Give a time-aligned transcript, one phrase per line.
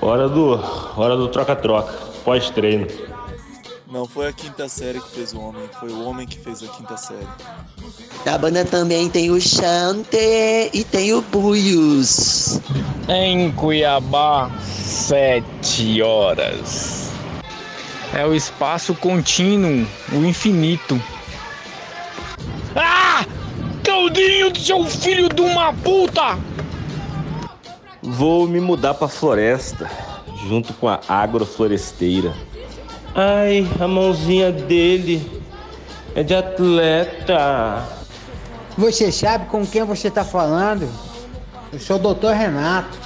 [0.00, 0.54] Hora do.
[0.96, 1.92] Hora do troca-troca.
[2.24, 2.86] Pós-treino.
[3.90, 6.68] Não foi a quinta série que fez o homem, foi o homem que fez a
[6.68, 7.26] quinta série.
[8.24, 12.60] Da banda também tem o Chante e tem o Buios.
[13.08, 17.10] Em Cuiabá, sete horas.
[18.14, 21.00] É o espaço contínuo, o infinito.
[24.18, 26.36] Claudinho, seu filho de uma puta!
[28.02, 29.88] Vou me mudar pra floresta,
[30.48, 32.34] junto com a agrofloresteira.
[33.14, 35.24] Ai, a mãozinha dele
[36.16, 37.86] é de atleta.
[38.76, 40.88] Você sabe com quem você está falando?
[41.72, 42.98] Eu sou o doutor Renato.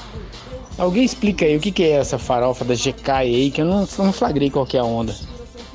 [0.78, 3.86] Alguém explica aí o que, que é essa farofa da GK aí, que eu não,
[3.98, 5.14] não flagrei qual que a onda.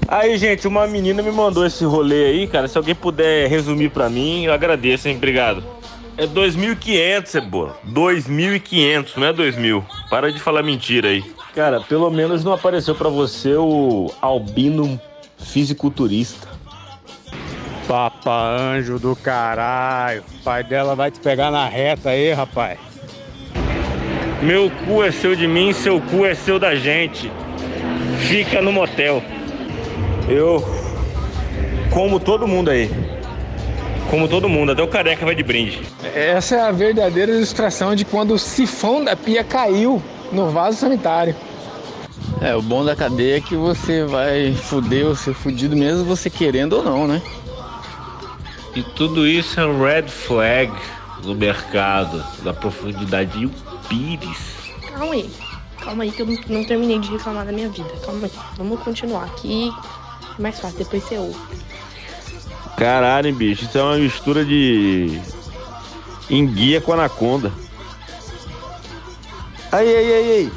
[0.08, 2.68] Aí, gente, uma menina me mandou esse rolê aí, cara.
[2.68, 5.18] Se alguém puder resumir pra mim, eu agradeço, hein?
[5.18, 5.62] Obrigado.
[6.18, 7.78] É 2.500, Cebola.
[7.86, 9.84] 2.500, não é 2.000.
[10.10, 11.24] Para de falar mentira aí.
[11.54, 15.00] Cara, pelo menos não apareceu pra você o albino
[15.38, 16.48] fisiculturista.
[17.86, 20.24] Papa anjo do caralho.
[20.44, 22.80] Pai dela vai te pegar na reta aí, rapaz.
[24.42, 27.32] Meu cu é seu de mim, seu cu é seu da gente.
[28.28, 29.22] Fica no motel.
[30.28, 30.64] Eu
[31.92, 32.92] como todo mundo aí.
[34.10, 35.82] Como todo mundo, até o careca vai de brinde.
[36.16, 41.36] Essa é a verdadeira ilustração de quando o sifão da pia caiu no vaso sanitário.
[42.42, 46.30] É, o bom da cadeia é que você vai fuder ou ser fudido mesmo você
[46.30, 47.22] querendo ou não, né?
[48.76, 50.72] E tudo isso é um red flag
[51.24, 53.42] no mercado da profundidade.
[53.42, 53.52] E o
[53.90, 54.38] Pires.
[54.94, 55.30] Calma aí.
[55.80, 57.90] Calma aí que eu não, não terminei de reclamar da minha vida.
[58.06, 58.32] Calma aí.
[58.56, 59.74] Vamos continuar aqui.
[60.38, 61.40] Mais fácil, depois você ouve.
[62.78, 65.20] Caralho, bicho, isso é uma mistura de
[66.30, 67.52] enguia com anaconda.
[69.72, 70.52] Aí, aí, aí, aí.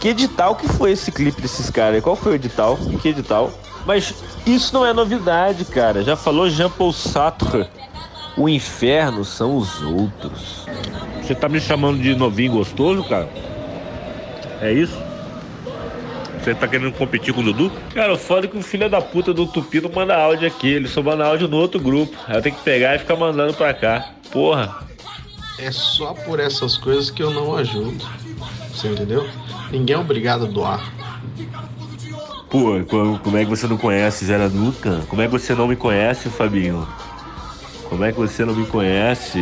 [0.00, 2.02] Que edital que foi esse clipe desses caras?
[2.02, 2.78] Qual foi o edital?
[3.02, 3.52] Que edital?
[3.84, 4.14] Mas
[4.46, 6.04] isso não é novidade, cara.
[6.04, 7.66] Já falou Jean Paul Sartre.
[8.36, 10.66] O inferno são os outros.
[11.20, 13.28] Você tá me chamando de novinho gostoso, cara?
[14.60, 14.96] É isso?
[16.48, 17.70] Você tá querendo competir com o Dudu?
[17.92, 20.68] Cara, o foda é que o filho da puta do Tupi não manda áudio aqui.
[20.68, 22.16] Ele só manda áudio no outro grupo.
[22.26, 24.12] Aí eu tenho que pegar e ficar mandando pra cá.
[24.32, 24.78] Porra.
[25.58, 28.02] É só por essas coisas que eu não ajudo.
[28.72, 29.28] Você entendeu?
[29.70, 30.90] Ninguém é obrigado a doar.
[32.48, 32.82] Pô,
[33.22, 35.02] como é que você não conhece Zera Nuca?
[35.10, 36.88] Como é que você não me conhece, Fabinho?
[37.90, 39.38] Como é que você não me conhece?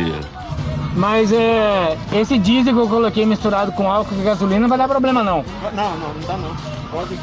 [0.95, 1.97] Mas é.
[2.11, 5.45] Esse diesel que eu coloquei misturado com álcool e gasolina não vai dar problema não.
[5.73, 6.55] Não, não, não dá não.
[6.89, 7.19] Pode.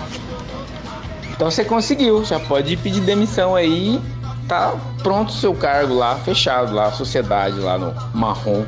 [1.34, 4.00] Então você conseguiu, já pode pedir demissão aí.
[4.46, 8.64] Tá pronto o seu cargo lá, fechado lá, a sociedade lá no marrom.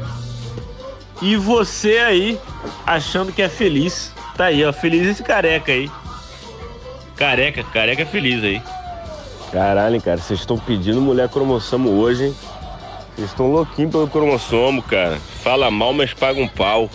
[1.22, 2.40] E você aí,
[2.84, 4.12] achando que é feliz.
[4.36, 5.90] Tá aí, ó, feliz esse careca aí.
[7.16, 8.60] Careca, careca feliz aí.
[9.52, 12.36] Caralho, cara, vocês estão pedindo mulher cromossomo hoje, hein?
[13.16, 15.16] Vocês estão louquinhos pelo cromossomo, cara.
[15.42, 16.90] Fala mal, mas paga um pau.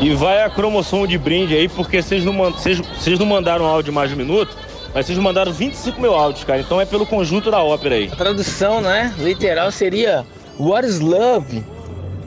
[0.00, 3.66] E vai a cromossomo de brinde aí, porque vocês não, man- vocês, vocês não mandaram
[3.66, 4.56] áudio mais de um minuto,
[4.94, 6.60] mas vocês mandaram 25 mil áudios, cara.
[6.60, 8.08] Então é pelo conjunto da ópera aí.
[8.10, 9.14] A tradução, né?
[9.18, 10.24] Literal seria
[10.58, 11.62] What is love?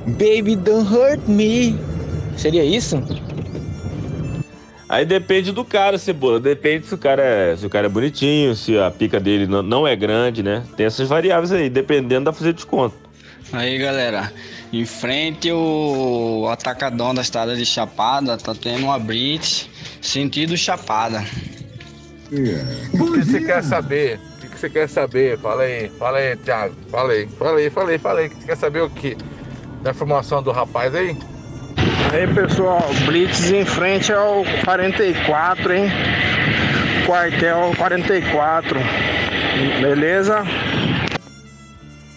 [0.06, 1.76] Baby, don't hurt me.
[2.38, 3.02] Seria isso?
[4.88, 6.40] Aí depende do cara, cebola.
[6.40, 9.64] Depende se o cara é, se o cara é bonitinho, se a pica dele não,
[9.64, 10.64] não é grande, né?
[10.76, 11.70] Tem essas variáveis aí.
[11.70, 12.94] Dependendo, dá pra fazer desconto.
[13.54, 14.32] Aí galera,
[14.72, 19.70] em frente o atacadão da estrada de Chapada tá tendo uma blitz
[20.02, 21.24] sentido Chapada.
[22.94, 24.20] O que você quer saber?
[24.42, 25.38] O que você quer saber?
[25.40, 26.76] Fala aí, fala aí, Thiago.
[26.90, 28.30] Fala aí, fala aí, fala aí, fala aí.
[28.30, 29.18] Você quer saber o que?
[29.82, 31.18] Da informação do rapaz aí?
[32.14, 35.92] Aí pessoal, Blitz em frente ao 44, hein?
[37.06, 38.80] Quartel 44.
[39.82, 40.46] Beleza?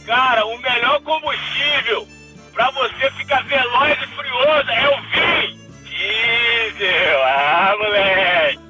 [0.06, 2.06] Cara, o melhor combustível
[2.53, 7.23] pra você ficar veloz e furioso é o Vim Diesel.
[7.25, 8.61] Ah, moleque.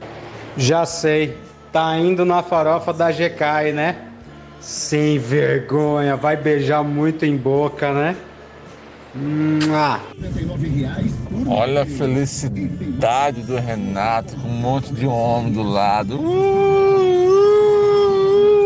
[0.57, 1.37] Já sei.
[1.73, 3.97] Tá indo na farofa da GK, né?
[4.61, 6.15] Sem vergonha.
[6.15, 8.17] Vai beijar muito em boca, né?
[11.49, 16.19] Olha a felicidade do Renato com um monte de homem do lado.
[16.21, 17.11] Uh,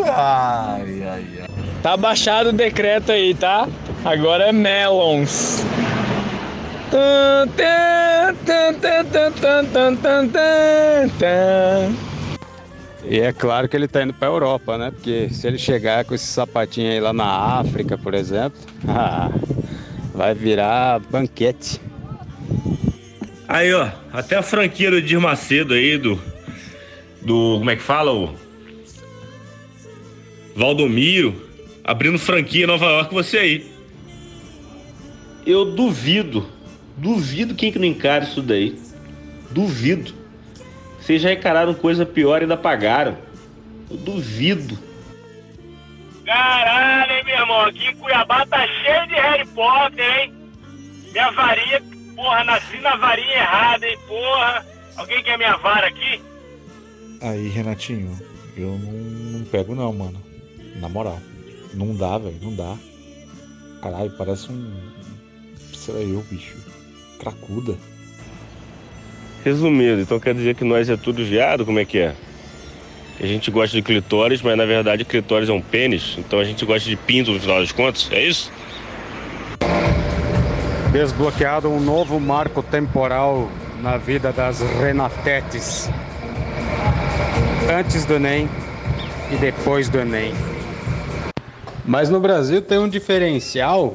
[0.07, 1.38] ai, ai, ai.
[1.83, 3.69] Tá baixado o decreto aí, tá?
[4.05, 5.65] Agora é melons.
[13.05, 14.91] E é claro que ele tá indo pra Europa, né?
[14.91, 18.59] Porque se ele chegar com esse sapatinho aí lá na África, por exemplo,
[18.89, 19.31] ah,
[20.13, 21.81] vai virar banquete.
[23.47, 26.21] Aí, ó, até a franquia do Dir Macedo aí, do.
[27.23, 27.57] Do.
[27.59, 28.13] Como é que fala?
[28.13, 28.35] O
[30.57, 31.48] Valdomiro
[31.89, 33.73] abrindo franquia em Nova York, você aí.
[35.47, 36.47] Eu duvido,
[36.99, 38.79] duvido quem que não encara isso daí.
[39.51, 40.13] Duvido.
[41.01, 43.17] Vocês já encararam coisa pior e ainda pagaram.
[43.91, 44.79] Eu duvido.
[46.27, 47.61] Caralho, hein, meu irmão?
[47.63, 50.35] Aqui em Cuiabá tá cheio de Harry Potter, hein?
[51.11, 51.83] Minha varinha,
[52.15, 54.67] porra, nasci na varinha errada, hein, porra.
[54.95, 56.21] Alguém quer minha vara aqui?
[57.23, 58.15] Aí, Renatinho,
[58.55, 58.93] eu não,
[59.39, 60.23] não pego não, mano.
[60.77, 61.19] Na moral.
[61.75, 62.77] Não dá, velho, não dá.
[63.83, 64.73] Caralho, parece um.
[65.75, 66.57] Sei lá, eu, bicho.
[67.19, 67.77] Cracuda.
[69.45, 71.65] Resumindo, então quer dizer que nós é tudo viado?
[71.65, 72.15] Como é que é?
[73.21, 76.65] A gente gosta de clitóris, mas na verdade clitóris é um pênis, então a gente
[76.65, 78.53] gosta de pinto no final das contas, é isso?
[80.93, 83.51] Desbloqueado um novo marco temporal
[83.83, 85.89] na vida das Renatetes.
[87.71, 88.49] Antes do Enem
[89.33, 90.33] e depois do Enem.
[91.89, 93.95] Mas no Brasil tem um diferencial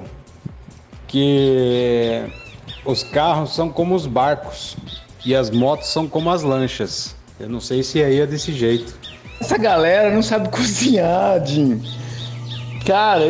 [1.08, 2.24] que
[2.84, 4.76] os carros são como os barcos
[5.24, 7.16] e as motos são como as lanchas.
[7.40, 8.98] Eu não sei se aí é desse jeito.
[9.40, 11.84] Essa galera não sabe cozinhar, Jim.
[12.84, 13.26] Cara,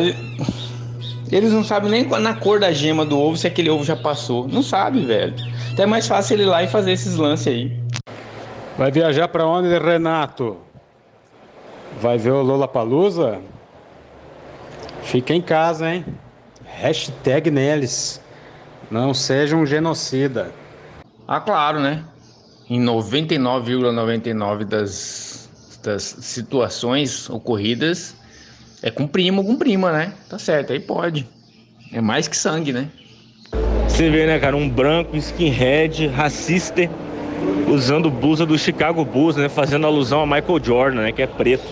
[1.30, 4.48] eles não sabem nem na cor da gema do ovo se aquele ovo já passou.
[4.48, 5.34] Não sabe, velho.
[5.74, 7.78] Então é mais fácil ele ir lá e fazer esses lances aí.
[8.78, 10.56] Vai viajar para onde, Renato?
[12.00, 13.42] Vai ver o Lola Palusa?
[15.04, 16.04] Fica em casa, hein?
[16.64, 18.20] Hashtag neles.
[18.90, 20.52] Não seja um genocida.
[21.26, 22.04] Ah, claro, né?
[22.68, 25.48] Em 99,99 das,
[25.82, 28.16] das situações ocorridas
[28.82, 30.12] é com primo ou com prima, né?
[30.28, 31.28] Tá certo, aí pode.
[31.92, 32.88] É mais que sangue, né?
[33.88, 36.90] Você vê, né, cara, um branco skinhead, racista,
[37.68, 39.48] usando blusa do Chicago Bulls, né?
[39.48, 41.12] Fazendo alusão a Michael Jordan, né?
[41.12, 41.64] Que é preto.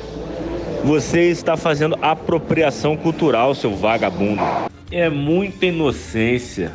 [0.84, 4.42] Você está fazendo apropriação cultural, seu vagabundo.
[4.90, 6.72] É muita inocência.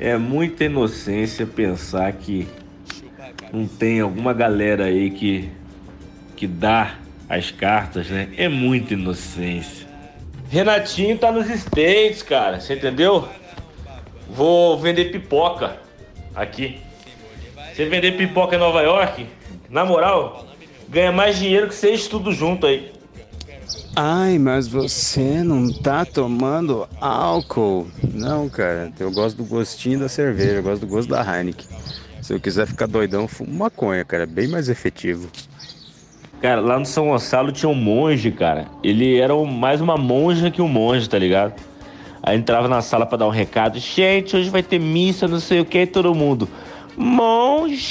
[0.00, 2.48] É muita inocência pensar que
[3.52, 5.50] não tem alguma galera aí que
[6.36, 6.94] que dá
[7.28, 8.28] as cartas, né?
[8.36, 9.86] É muita inocência.
[10.48, 13.28] Renatinho tá nos States, cara, você entendeu?
[14.28, 15.76] Vou vender pipoca
[16.34, 16.80] aqui.
[17.74, 19.26] Você vender pipoca em Nova York,
[19.68, 20.46] na moral,
[20.88, 22.92] ganha mais dinheiro que vocês tudo junto aí.
[23.94, 27.88] Ai, mas você não tá tomando álcool.
[28.14, 31.66] Não, cara, eu gosto do gostinho da cerveja, eu gosto do gosto da Heineken.
[32.22, 35.28] Se eu quiser ficar doidão, fumo maconha, cara, é bem mais efetivo.
[36.40, 38.68] Cara, lá no São Gonçalo tinha um monge, cara.
[38.84, 41.54] Ele era mais uma monja que um monge, tá ligado?
[42.22, 43.78] Aí entrava na sala para dar um recado.
[43.78, 46.48] Gente, hoje vai ter missa, não sei o que, todo mundo.
[46.96, 47.84] Monge!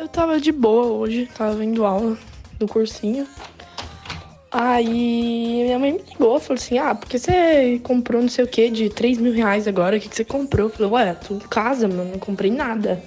[0.00, 2.16] Eu tava de boa hoje, tava vendo aula
[2.58, 3.28] do cursinho.
[4.50, 8.70] Aí minha mãe me ligou, falou assim: Ah, porque você comprou não sei o que
[8.70, 9.98] de 3 mil reais agora?
[9.98, 10.68] O que, que você comprou?
[10.68, 13.02] Eu falei: Ué, tu casa, mano, não comprei nada.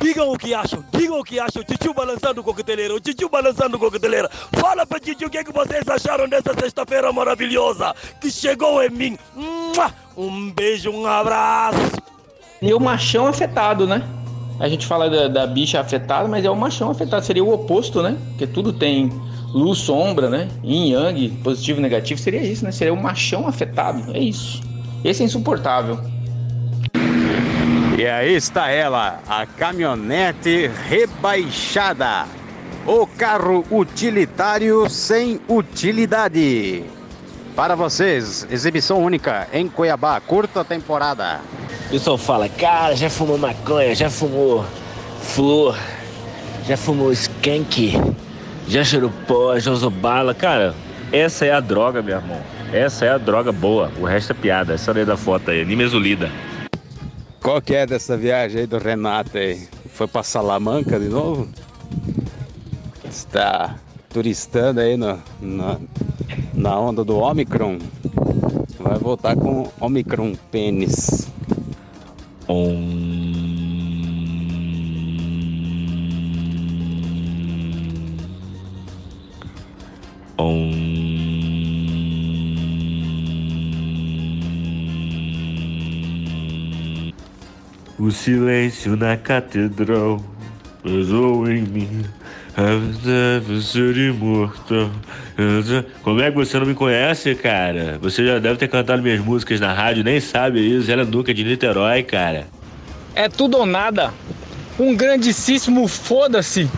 [0.00, 1.64] Digam o que acham, digam o que acham.
[1.64, 4.28] Titio balançando o coqueteleiro, titio balançando o coqueteleiro.
[4.52, 8.90] Fala pra titio o que, é que vocês acharam dessa sexta-feira maravilhosa que chegou em
[8.90, 9.18] mim.
[10.16, 12.00] Um beijo, um abraço.
[12.62, 14.08] E o machão afetado, né?
[14.58, 17.24] A gente fala da, da bicha afetada, mas é o machão afetado.
[17.24, 18.16] Seria o oposto, né?
[18.30, 19.10] Porque tudo tem
[19.52, 20.48] luz, sombra, né?
[20.62, 22.20] Yin, yang, positivo, negativo.
[22.20, 22.72] Seria isso, né?
[22.72, 24.14] Seria o machão afetado.
[24.14, 24.62] É isso.
[25.04, 25.98] Esse é insuportável.
[27.96, 32.26] E aí está ela, a caminhonete rebaixada.
[32.86, 36.84] O carro utilitário sem utilidade.
[37.54, 41.40] Para vocês, exibição única em Cuiabá, curta temporada.
[41.94, 44.64] Pessoal fala, cara, já fumou maconha, já fumou
[45.22, 45.78] flor,
[46.66, 47.92] já fumou skunk,
[48.66, 50.34] já cheirou pó, já usou bala.
[50.34, 50.74] Cara,
[51.12, 52.42] essa é a droga, meu irmão.
[52.72, 53.92] Essa é a droga boa.
[54.00, 54.74] O resto é piada.
[54.74, 56.32] Essa daí da foto aí, Nimesulida.
[57.40, 59.68] Qual que é dessa viagem aí do Renato aí?
[59.92, 61.48] Foi pra Salamanca de novo?
[63.08, 63.76] Está
[64.10, 65.78] turistando aí no, na,
[66.52, 67.78] na onda do Omicron.
[68.80, 71.32] Vai voltar com Omicron pênis.
[72.46, 72.76] O
[88.10, 90.20] silêncio na catedral
[90.82, 92.04] pesou em mim.
[93.62, 94.90] Ser imortal.
[96.02, 97.98] Como é que você não me conhece, cara?
[98.00, 100.90] Você já deve ter cantado minhas músicas na rádio, nem sabe isso.
[100.90, 102.46] Ela é Duca de Niterói, cara.
[103.14, 104.12] É tudo ou nada.
[104.78, 106.70] Um grandíssimo foda-se.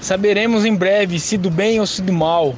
[0.00, 2.54] Saberemos em breve se do bem ou se do mal.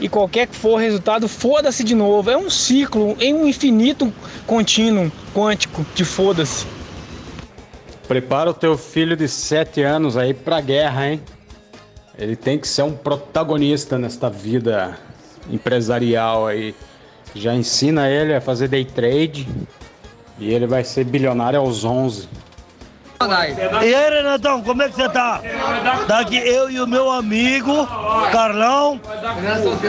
[0.00, 2.30] E qualquer que for o resultado, foda-se de novo.
[2.30, 4.12] É um ciclo, em um infinito
[4.46, 6.66] contínuo quântico de foda-se.
[8.08, 11.20] Prepara o teu filho de 7 anos aí pra guerra, hein?
[12.18, 14.98] Ele tem que ser um protagonista nesta vida
[15.48, 16.74] empresarial aí.
[17.34, 19.48] Já ensina ele a fazer day trade
[20.38, 22.28] e ele vai ser bilionário aos 11.
[23.82, 25.42] E aí, Renatão, como é que você tá?
[26.06, 27.86] Daqui eu e o meu amigo,
[28.30, 29.00] Carlão.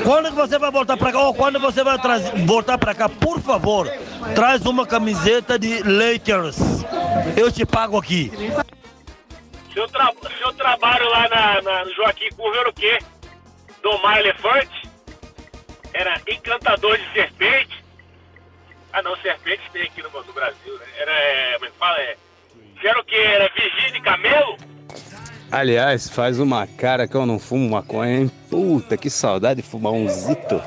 [0.03, 1.19] Quando você vai voltar pra cá?
[1.19, 1.97] Ou quando você vai
[2.45, 3.87] voltar pra cá, por favor,
[4.33, 6.57] traz uma camiseta de Lakers.
[7.37, 8.31] Eu te pago aqui.
[9.73, 10.11] Seu, tra...
[10.37, 12.99] seu trabalho lá na, na- Joaquim Curva era o quê?
[13.81, 14.89] Domar elefante?
[15.93, 17.83] Era encantador de serpente?
[18.91, 20.85] Ah não, serpente tem aqui no, Brasil, né?
[20.97, 21.97] Era, é, como é que fala?
[21.99, 22.17] É,
[22.83, 23.15] era o quê?
[23.15, 24.57] Era vigia de camelo?
[25.51, 28.31] Aliás, faz uma cara que eu não fumo maconha, hein?
[28.49, 30.61] Puta, que saudade de fumar um zito.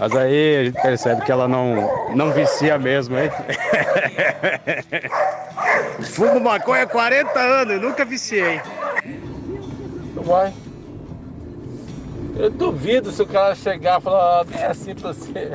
[0.00, 3.30] Mas aí a gente percebe que ela não, não vicia mesmo, hein?
[6.00, 8.62] Fumo maconha há 40 anos e nunca viciei.
[10.14, 10.54] Vai.
[12.34, 15.52] Eu duvido se o cara chegar e falar, bem assim pra você.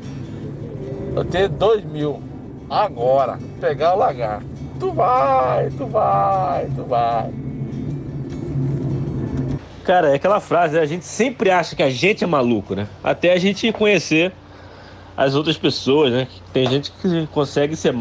[1.14, 2.22] Eu tenho dois mil.
[2.70, 4.46] Agora, pegar o lagarto.
[4.80, 7.30] Tu vai, tu vai, tu vai.
[9.84, 10.80] Cara, é aquela frase, né?
[10.80, 12.86] a gente sempre acha que a gente é maluco, né?
[13.02, 14.32] Até a gente conhecer
[15.16, 16.28] as outras pessoas, né?
[16.52, 17.94] Tem gente que consegue ser.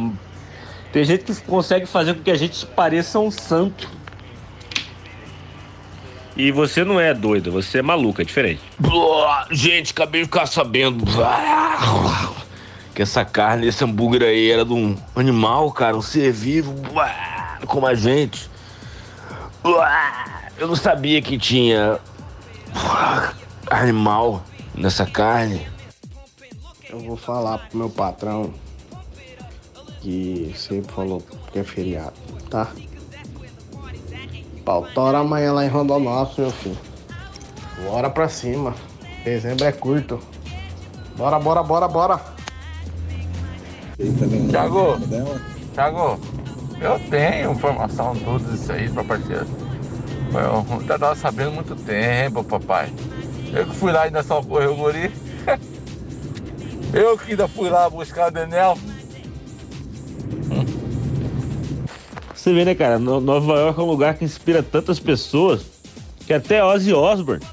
[0.92, 3.90] Tem gente que consegue fazer com que a gente pareça um santo.
[6.36, 8.62] E você não é doido, você é maluco, é diferente.
[8.80, 11.04] Blá, Gente, acabei de ficar sabendo
[12.96, 16.76] que essa carne, esse hambúrguer aí era de um animal, cara, um ser vivo,
[17.68, 18.50] como a gente.
[19.62, 22.00] Blá, Eu não sabia que tinha
[23.68, 24.44] animal
[24.76, 25.68] nessa carne.
[26.88, 28.54] Eu vou falar pro meu patrão
[30.02, 32.14] que sempre falou que é feriado,
[32.48, 32.68] tá?
[34.64, 36.78] Pautora amanhã lá em Rondonópolis, meu filho.
[37.84, 38.76] Bora pra cima.
[39.24, 40.20] Dezembro é curto.
[41.18, 42.22] Bora, bora, bora, bora.
[44.52, 45.00] Thiago,
[45.74, 46.20] Thiago,
[46.80, 49.44] eu tenho informação tudo isso aí pra partir.
[50.34, 52.90] Eu já tava sabendo muito tempo, papai.
[53.54, 55.12] Eu que fui lá ainda só correu o guri.
[56.94, 58.78] Eu que ainda fui lá buscar o Daniel.
[62.36, 62.98] Você vê, né, cara?
[62.98, 65.62] No- Nova York é um lugar que inspira tantas pessoas
[66.26, 67.46] que até Ozzy Osbourne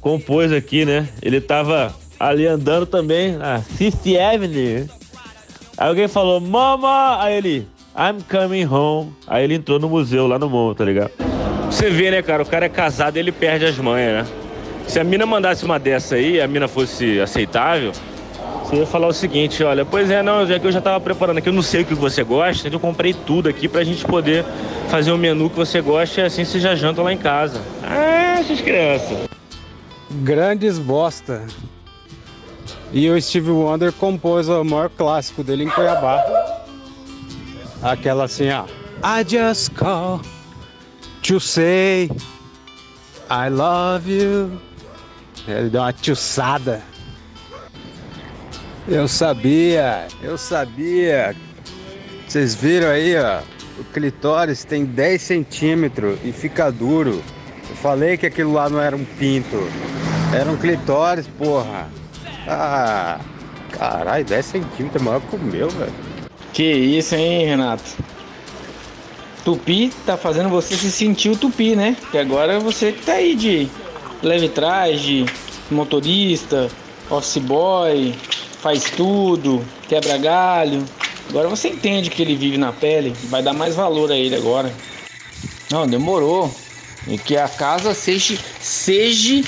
[0.00, 1.08] compôs aqui, né?
[1.22, 4.88] Ele tava ali andando também na Fifth Avenue.
[5.76, 7.22] Aí alguém falou, Mama!
[7.22, 9.12] Aí ele, I'm coming home.
[9.26, 11.10] Aí ele entrou no museu lá no morro, tá ligado?
[11.70, 12.42] Você vê, né, cara?
[12.42, 14.32] O cara é casado e ele perde as manhas, né?
[14.86, 17.92] Se a mina mandasse uma dessa aí, a mina fosse aceitável,
[18.64, 21.38] você ia falar o seguinte, olha, pois é, não, já que eu já tava preparando
[21.38, 24.02] aqui, eu não sei o que você gosta, então eu comprei tudo aqui pra gente
[24.04, 24.46] poder
[24.88, 27.60] fazer um menu que você gosta e assim você já janta lá em casa.
[27.82, 29.28] Ah, essas crianças.
[30.10, 31.42] Grandes bosta.
[32.92, 36.24] E o Steve Wonder compôs o maior clássico dele em Cuiabá.
[37.82, 38.64] Aquela assim, ó.
[39.04, 40.22] I just call
[41.22, 42.10] to say
[43.30, 44.58] I love you.
[45.46, 46.82] Ele deu uma tchuçada.
[48.86, 51.36] Eu sabia, eu sabia.
[52.26, 53.42] Vocês viram aí, ó.
[53.78, 57.22] O clitóris tem 10 centímetros e fica duro.
[57.68, 59.56] Eu falei que aquilo lá não era um pinto.
[60.34, 61.88] Era um clitóris, porra.
[62.46, 63.20] Ah,
[63.70, 65.92] caralho, 10 centímetros é maior que o meu, velho.
[66.52, 67.84] Que isso, hein, Renato?
[69.48, 71.96] Tupi tá fazendo você se sentir o tupi, né?
[72.10, 73.66] Que agora você que tá aí de
[74.22, 75.24] leve trás, de
[75.70, 76.68] motorista,
[77.08, 78.14] office boy,
[78.60, 80.84] faz tudo, quebra galho.
[81.30, 84.70] Agora você entende que ele vive na pele, vai dar mais valor a ele agora.
[85.70, 86.54] Não, demorou.
[87.06, 89.42] E que a casa seja, seja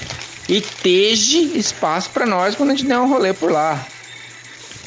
[0.49, 3.87] e teja espaço pra nós quando a gente der um rolê por lá.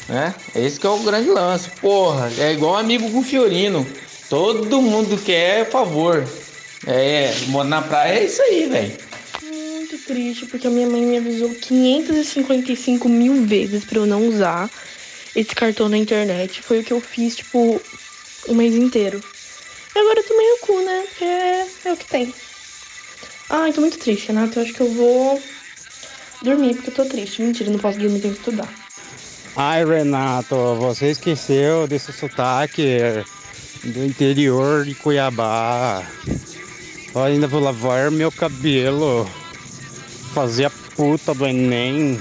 [0.08, 0.34] Né?
[0.56, 1.70] Esse que é o grande lance.
[1.80, 3.86] Porra, é igual amigo com Fiorino.
[4.28, 6.26] Todo mundo quer favor.
[6.86, 8.98] É, morar na praia é isso aí, velho.
[9.42, 14.70] Muito triste, porque a minha mãe me avisou 555 mil vezes pra eu não usar
[15.34, 16.62] esse cartão na internet.
[16.62, 17.82] Foi o que eu fiz, tipo,
[18.48, 19.22] um mês inteiro.
[19.94, 21.04] E agora eu tomei o cu, né?
[21.08, 22.34] Porque é, é o que tem.
[23.48, 24.58] Ai, tô muito triste, Renato.
[24.58, 25.42] Eu acho que eu vou
[26.42, 27.40] dormir porque eu tô triste.
[27.42, 28.74] Mentira, não posso dormir, tenho que estudar.
[29.56, 33.24] Ai, Renato, você esqueceu desse sotaque
[33.84, 36.02] do interior de Cuiabá.
[37.14, 39.28] Eu ainda vou lavar meu cabelo,
[40.32, 42.18] fazer a puta do Enem,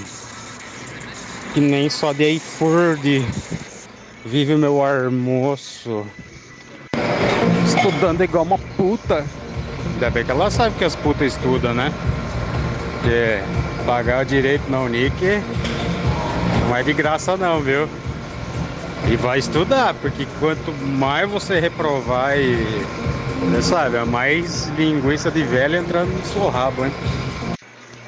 [1.54, 3.26] que nem só de iFood
[4.26, 6.06] vive o meu almoço.
[7.66, 9.26] Estudando igual uma puta.
[9.94, 11.94] Ainda bem que ela sabe que as putas estudam, né?
[12.94, 13.40] Porque
[13.86, 15.42] pagar o direito na Unic
[16.68, 17.88] não é de graça não, viu?
[19.12, 22.56] E vai estudar, porque quanto mais você reprovar e.
[23.52, 26.92] Você sabe, é mais linguiça de velho entrando no seu rabo, hein?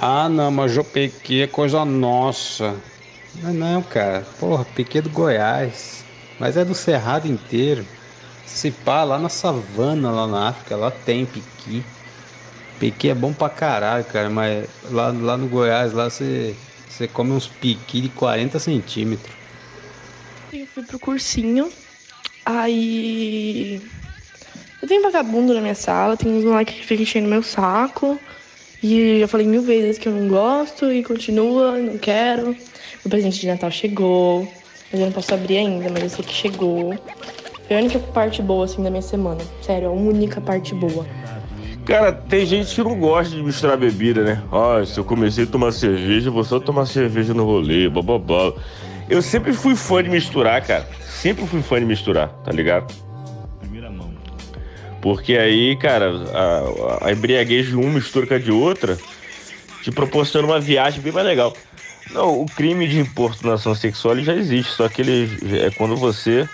[0.02, 2.76] Ah não, mas o Pequi é coisa nossa.
[3.42, 4.24] Não, não, cara.
[4.40, 6.06] Porra, Pequi é do Goiás.
[6.40, 7.86] Mas é do Cerrado inteiro.
[8.46, 11.84] Se pá, lá na savana, lá na África, lá tem piqui.
[12.80, 16.56] Piqui é bom pra caralho, cara, mas lá, lá no Goiás, lá você
[17.14, 19.45] come uns piqui de 40 centímetros.
[20.76, 21.70] Eu fui pro cursinho,
[22.46, 23.82] aí.
[24.82, 28.20] Eu tenho vagabundo na minha sala, tem uns moleques que ficam enchendo meu saco.
[28.84, 32.58] E eu falei mil vezes que eu não gosto e continua, não quero.
[33.06, 34.52] O presente de Natal chegou,
[34.92, 37.00] mas eu não posso abrir ainda, mas eu sei que chegou.
[37.66, 39.40] Foi a única parte boa, assim, da minha semana.
[39.62, 41.06] Sério, a única parte boa.
[41.86, 44.44] Cara, tem gente que não gosta de misturar bebida, né?
[44.52, 48.52] Ah, se eu comecei a tomar cerveja, vou só tomar cerveja no rolê, bababá.
[49.10, 50.88] Eu sempre fui fã de misturar, cara.
[51.08, 52.94] Sempre fui fã de misturar, tá ligado?
[55.02, 58.98] Porque aí, cara, a, a embriaguez de um mistura com a de outra
[59.82, 61.56] te proporciona uma viagem bem mais legal.
[62.12, 65.30] Não, o crime de importunação sexual já existe, só que ele
[65.64, 66.48] é quando você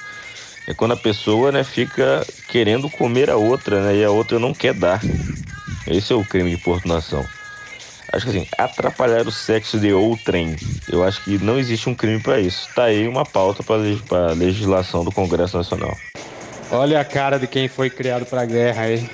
[0.67, 4.53] é quando a pessoa, né, fica querendo comer a outra, né, e a outra não
[4.53, 5.01] quer dar.
[5.87, 7.25] Esse é o crime de importunação.
[8.13, 10.55] Acho que assim, atrapalhar o sexo de outrem,
[10.91, 12.67] eu acho que não existe um crime para isso.
[12.75, 15.97] Tá aí uma pauta para legislação do Congresso Nacional.
[16.69, 19.09] Olha a cara de quem foi criado pra guerra aí.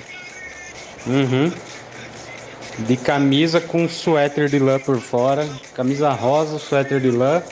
[1.06, 1.52] Uhum.
[2.80, 5.48] De camisa com suéter de lã por fora.
[5.74, 7.42] Camisa rosa, suéter de lã.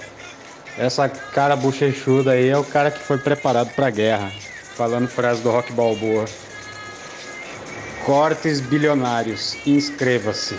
[0.79, 4.33] Essa cara bochechuda aí é o cara que foi preparado pra guerra.
[4.77, 6.27] Falando frase do Rock Balboa.
[8.05, 10.57] Cortes bilionários, inscreva-se.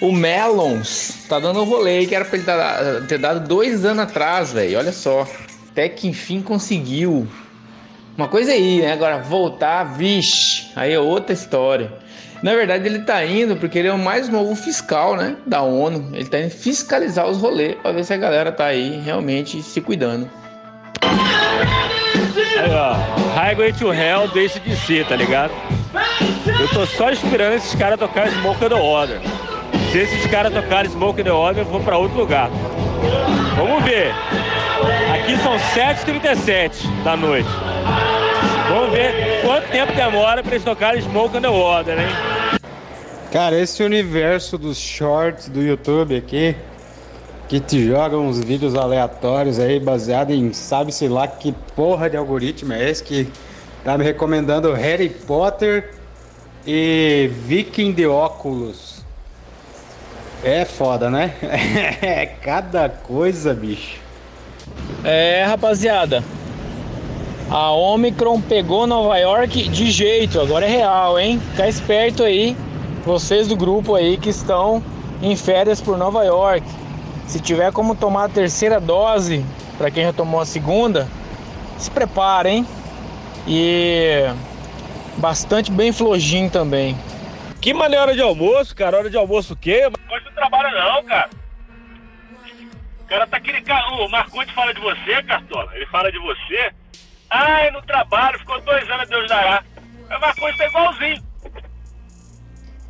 [0.00, 4.04] O Melons tá dando um rolê que era pra ele dar- ter dado dois anos
[4.04, 4.78] atrás, velho.
[4.78, 5.26] Olha só.
[5.70, 7.26] Até que enfim conseguiu.
[8.16, 8.92] Uma coisa aí, né?
[8.92, 11.92] Agora voltar, vixe, aí é outra história.
[12.42, 15.36] Na verdade, ele tá indo porque ele é o mais novo fiscal, né?
[15.46, 16.10] Da ONU.
[16.14, 19.80] Ele tá indo fiscalizar os rolês pra ver se a galera tá aí realmente se
[19.80, 20.30] cuidando.
[21.02, 22.94] Aí, ó,
[23.34, 25.52] Highway to Hell deixa de ser, tá ligado?
[26.60, 29.20] Eu tô só esperando esses caras tocar Smoke the Water.
[29.92, 32.50] Se esses caras tocarem Smoke the Water, eu vou pra outro lugar.
[33.56, 34.12] Vamos ver.
[35.14, 37.48] Aqui são 7h37 da noite.
[38.68, 42.08] Vamos ver quanto tempo demora pra eles tocarem Smoke on the Water, hein?
[43.32, 46.56] Cara, esse universo dos shorts do YouTube aqui,
[47.48, 52.72] que te jogam uns vídeos aleatórios aí, baseado em sabe-se lá que porra de algoritmo
[52.72, 53.28] é esse que
[53.84, 55.94] tá me recomendando Harry Potter
[56.66, 58.95] e Viking de óculos.
[60.42, 61.34] É foda, né?
[62.02, 64.00] É cada coisa, bicho.
[65.04, 66.22] É, rapaziada.
[67.50, 71.40] A Omicron pegou Nova York de jeito, agora é real, hein?
[71.50, 72.56] Fica esperto aí,
[73.04, 74.82] vocês do grupo aí que estão
[75.22, 76.66] em férias por Nova York.
[77.26, 79.44] Se tiver como tomar a terceira dose,
[79.78, 81.06] para quem já tomou a segunda,
[81.78, 82.66] se prepara, hein?
[83.46, 84.28] E
[85.18, 86.96] bastante bem flojinho também.
[87.66, 88.96] Que maneira hora de almoço, cara?
[88.96, 89.90] Hora de almoço o quê?
[90.08, 91.28] Hoje não trabalha não, cara.
[93.00, 93.92] O cara tá aquele cara.
[93.92, 94.08] O
[94.54, 95.74] fala de você, Cartola.
[95.74, 96.72] Ele fala de você.
[97.28, 99.64] Ai, no trabalho, ficou dois anos, Deus dará.
[100.08, 101.22] Mas o Marconte tá igualzinho.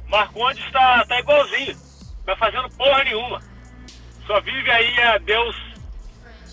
[0.09, 1.77] Marconte está tá igualzinho.
[2.27, 3.41] Tá fazendo porra nenhuma.
[4.27, 5.57] Só vive aí a Deus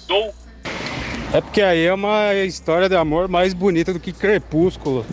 [0.07, 0.33] dou.
[1.33, 5.05] É porque aí é uma história de amor mais bonita do que Crepúsculo.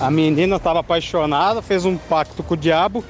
[0.00, 3.04] A menina estava apaixonada, fez um pacto com o diabo.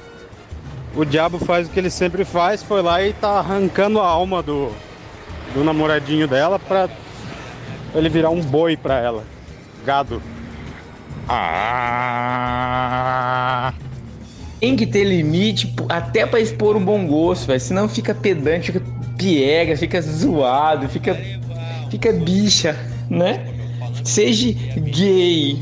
[0.95, 4.41] O diabo faz o que ele sempre faz, foi lá e tá arrancando a alma
[4.41, 4.71] do,
[5.53, 6.89] do namoradinho dela pra
[7.93, 9.23] ele virar um boi pra ela.
[9.85, 10.19] Gado.
[11.27, 12.49] Ah.
[14.59, 17.59] Tem que ter limite até pra expor o bom gosto, velho.
[17.59, 18.83] Senão fica pedante, fica
[19.15, 21.15] piega, fica zoado, fica,
[21.91, 22.75] fica bicha,
[23.09, 23.45] né?
[24.03, 25.59] Seja gay,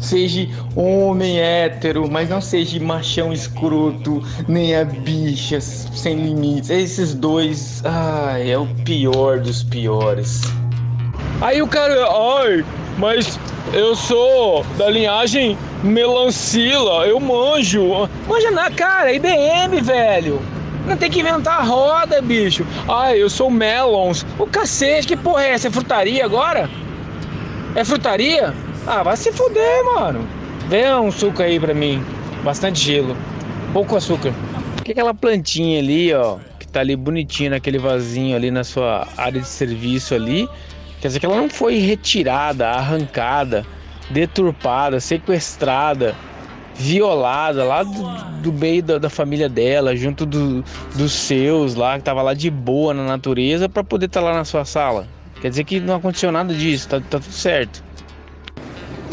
[0.00, 6.70] Seja homem hétero, mas não seja machão escroto, nem a bicha sem limites.
[6.70, 10.40] Esses dois, ai, é o pior dos piores.
[11.40, 11.94] Aí o cara,
[12.40, 12.64] ai,
[12.98, 13.38] mas
[13.72, 18.08] eu sou da linhagem melancila, eu manjo.
[18.26, 20.40] Manja na cara, IBM, velho.
[20.86, 22.66] Não tem que inventar roda, bicho.
[22.88, 24.24] Ai, eu sou melons.
[24.38, 25.68] O cacete, que porra é essa?
[25.68, 26.68] É frutaria agora?
[27.74, 28.54] É frutaria?
[28.86, 30.26] Ah, vai se fuder, mano.
[30.68, 32.02] Vê um suco aí pra mim.
[32.42, 33.16] Bastante gelo.
[33.72, 34.32] Pouco açúcar.
[34.84, 39.40] Que aquela plantinha ali, ó, que tá ali bonitinha naquele vasinho ali na sua área
[39.40, 40.48] de serviço ali,
[41.00, 43.64] quer dizer que ela não foi retirada, arrancada,
[44.10, 46.16] deturpada, sequestrada,
[46.74, 50.64] violada lá do, do meio da, da, família dela, junto do,
[50.96, 54.34] dos seus lá, que tava lá de boa na natureza, para poder estar tá lá
[54.34, 55.06] na sua sala.
[55.40, 57.82] Quer dizer que não aconteceu nada disso, tá, tá tudo certo.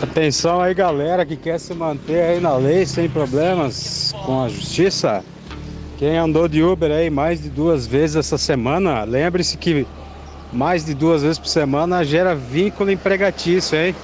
[0.01, 5.23] Atenção aí, galera que quer se manter aí na lei sem problemas com a justiça.
[5.97, 9.87] Quem andou de Uber aí mais de duas vezes essa semana, lembre-se que
[10.53, 13.95] mais de duas vezes por semana gera vínculo empregatício, hein?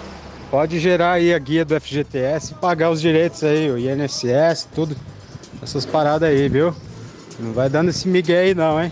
[0.50, 4.96] Pode gerar aí a guia do FGTS e pagar os direitos aí, o INSS, tudo.
[5.62, 6.74] Essas paradas aí, viu?
[7.40, 8.92] Não vai dando esse migué aí não, hein?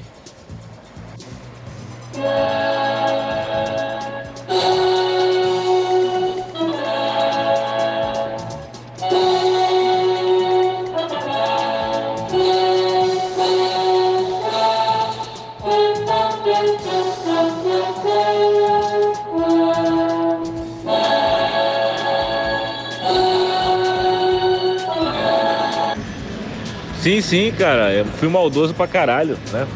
[27.21, 27.93] Sim, cara.
[27.93, 29.67] Eu fui maldoso pra caralho, né?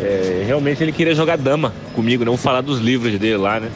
[0.00, 3.70] É, realmente ele queria jogar dama comigo, não falar dos livros dele lá, né?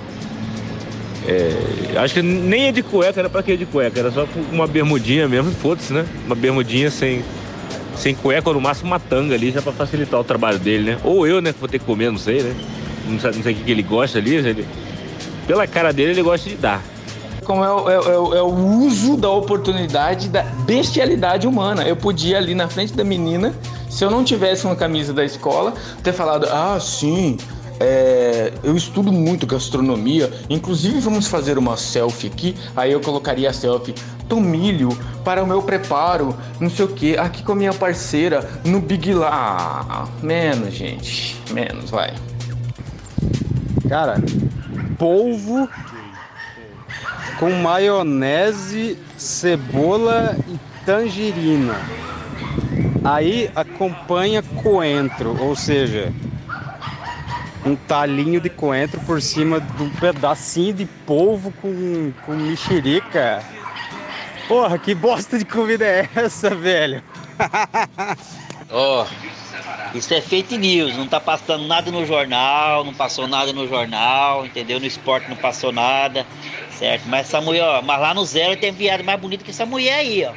[1.27, 4.01] É, acho que nem é de cueca, era pra que de cueca?
[4.01, 6.05] Era só uma bermudinha mesmo, foda-se, né?
[6.27, 7.23] Uma bermudinha sem,
[7.95, 10.99] sem cueca ou no máximo uma tanga ali, já pra facilitar o trabalho dele, né?
[11.05, 12.55] Ou eu, né, que vou ter que comer, não sei, né?
[13.09, 14.67] Não sei, não sei o que ele gosta ali, ele,
[15.47, 16.83] pela cara dele ele gosta de dar
[17.49, 21.83] como é, é, é, é, o uso da oportunidade da bestialidade humana.
[21.83, 23.55] Eu podia ali na frente da menina,
[23.89, 27.39] se eu não tivesse uma camisa da escola, ter falado: ah, sim.
[27.81, 32.55] É, eu estudo muito gastronomia, inclusive vamos fazer uma selfie aqui.
[32.77, 33.95] Aí eu colocaria a selfie
[34.29, 34.89] tomilho
[35.25, 39.15] para o meu preparo, não sei o que, aqui com a minha parceira no Big
[39.15, 39.31] La.
[39.89, 42.15] Ah, menos, gente, menos, vai.
[43.89, 44.21] Cara,
[44.99, 45.69] polvo
[47.39, 51.77] com maionese, cebola e tangerina.
[53.05, 56.13] Aí acompanha coentro, ou seja,
[57.65, 63.43] um talinho de coentro por cima de um pedacinho de polvo com, com mexerica.
[64.47, 67.03] Porra, que bosta de comida é essa, velho?
[68.71, 69.07] Ó, oh,
[69.95, 74.45] isso é fake news, não tá passando nada no jornal, não passou nada no jornal,
[74.45, 74.79] entendeu?
[74.79, 76.27] No esporte não passou nada.
[76.71, 79.67] Certo, mas essa mulher, ó, mas lá no zero tem viado mais bonito que essa
[79.67, 80.33] mulher aí, ó.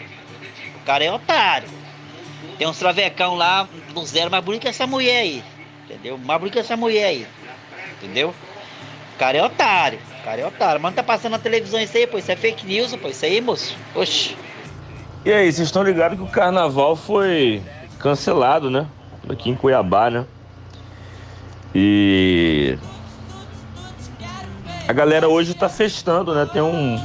[0.81, 1.67] O cara é otário.
[2.57, 5.43] Tem uns travecão lá no zero mais bonito que essa mulher aí.
[5.86, 6.17] Entendeu?
[6.17, 7.27] Mais bonito que essa mulher aí.
[7.97, 8.34] Entendeu?
[9.15, 9.99] O cara é otário.
[10.19, 10.81] O cara é otário.
[10.81, 12.17] Mas não tá passando na televisão isso aí, pô.
[12.17, 13.07] Isso é fake news, pô.
[13.07, 13.75] Isso aí, moço.
[13.93, 14.36] Oxi.
[15.25, 17.62] E aí, vocês estão ligados que o carnaval foi
[17.99, 18.88] cancelado, né?
[19.32, 20.26] Aqui em Cuiabá, né?
[21.74, 22.78] E
[24.88, 26.46] a galera hoje está festando, né?
[26.52, 27.02] Tem um,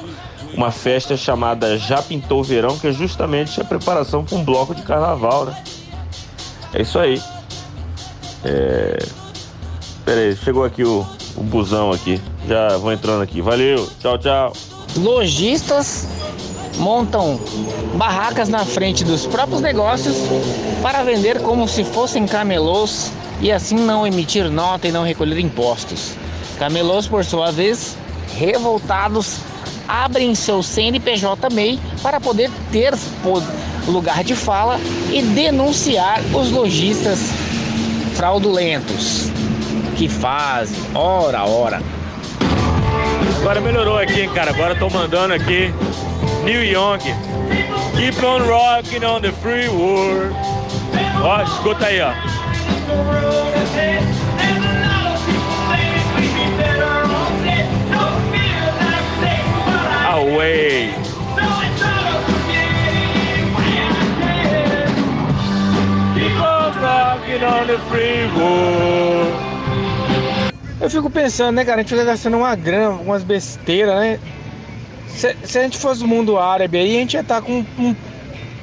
[0.55, 4.83] uma festa chamada Já Pintou Verão, que é justamente a preparação para um bloco de
[4.83, 5.63] carnaval, né?
[6.73, 7.23] É isso aí.
[8.45, 8.99] É...
[10.05, 12.21] Pera aí, chegou aqui o, o busão aqui.
[12.49, 13.41] Já vou entrando aqui.
[13.41, 14.53] Valeu, tchau, tchau.
[14.97, 16.09] Lojistas
[16.77, 17.41] montam
[17.95, 20.17] barracas na frente dos próprios negócios
[20.83, 26.13] para vender como se fossem camelôs e assim não emitir nota e não recolher impostos.
[26.59, 27.97] Camelôs, por sua vez,
[28.37, 29.39] revoltados,
[29.87, 32.95] abrem seu CNPJ MEI para poder ter
[33.87, 34.79] lugar de fala
[35.13, 37.19] e denunciar os lojistas
[38.15, 39.31] fraudulentos
[39.97, 41.83] que fazem hora a hora.
[43.41, 44.51] Agora melhorou aqui, hein, cara.
[44.51, 45.73] Agora tô mandando aqui
[46.47, 47.01] New Young.
[47.97, 50.33] Keep on rocking on the free world.
[51.21, 52.13] Ó, escuta aí, ó.
[60.17, 60.95] away.
[70.81, 71.81] Eu fico pensando, né, cara?
[71.81, 74.21] A gente fica gastando uma grana, umas besteiras, né?
[75.09, 77.95] Se, se a gente fosse do mundo árabe aí, a gente ia estar com um,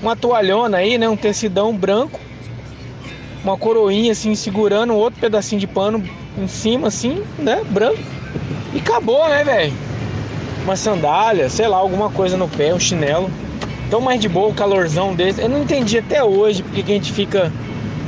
[0.02, 1.08] uma toalhona aí, né?
[1.10, 2.20] Um tecidão branco,
[3.44, 6.04] uma coroinha assim, segurando outro pedacinho de pano
[6.38, 7.64] em cima, assim, né?
[7.70, 8.00] Branco.
[8.74, 9.74] E acabou, né, velho?
[10.64, 13.30] Uma sandália, sei lá, alguma coisa no pé, um chinelo.
[13.90, 15.42] Tão mais de boa o calorzão desse.
[15.42, 17.52] Eu não entendi até hoje porque que a gente fica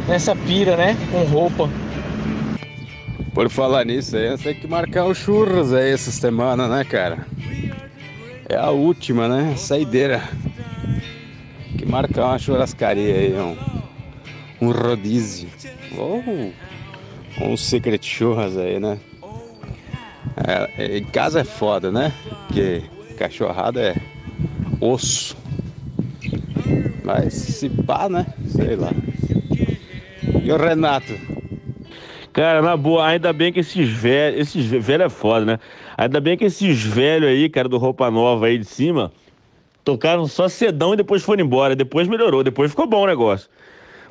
[0.07, 0.97] nessa pira, né?
[1.11, 1.69] Com roupa.
[3.33, 7.27] Por falar nisso aí, tem que marcar o churros aí essa semana, né, cara?
[8.47, 9.55] É a última, né?
[9.55, 10.21] Saideira.
[11.69, 13.57] Tem que marcar uma churrascaria aí, um,
[14.61, 15.49] um rodízio.
[15.97, 16.23] Ou
[17.41, 18.99] um secret churras aí, né?
[20.37, 22.13] É, em casa é foda, né?
[22.47, 22.83] Porque
[23.17, 23.95] cachorrada é
[24.79, 25.35] osso.
[27.03, 28.27] Mas se pá, né?
[28.47, 28.91] Sei lá.
[30.43, 31.13] E o Renato?
[32.31, 34.41] Cara, na boa, ainda bem que esses velhos.
[34.41, 35.59] Esses velhos é foda, né?
[35.97, 39.11] Ainda bem que esses velhos aí, cara, do roupa nova aí de cima,
[39.83, 41.75] tocaram só sedão e depois foram embora.
[41.75, 43.49] Depois melhorou, depois ficou bom o negócio.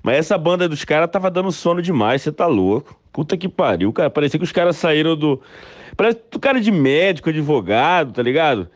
[0.03, 2.99] Mas essa banda dos caras tava dando sono demais, você tá louco.
[3.13, 4.11] Puta que pariu, cara.
[4.11, 5.41] Parecia que os caras saíram do.
[5.97, 8.69] Parece do cara de médico, advogado, tá ligado?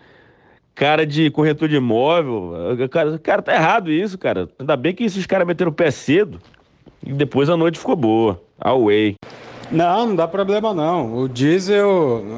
[0.75, 2.53] Cara de corretor de imóvel.
[2.91, 4.49] Cara, cara, tá errado isso, cara.
[4.59, 6.39] Ainda bem que esses caras meteram o pé cedo
[7.05, 8.41] e depois a noite ficou boa.
[8.61, 9.17] Away.
[9.71, 11.15] Não, não dá problema não.
[11.15, 11.89] O diesel,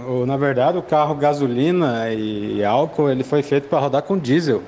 [0.08, 4.62] o, na verdade, o carro gasolina e álcool, ele foi feito para rodar com diesel.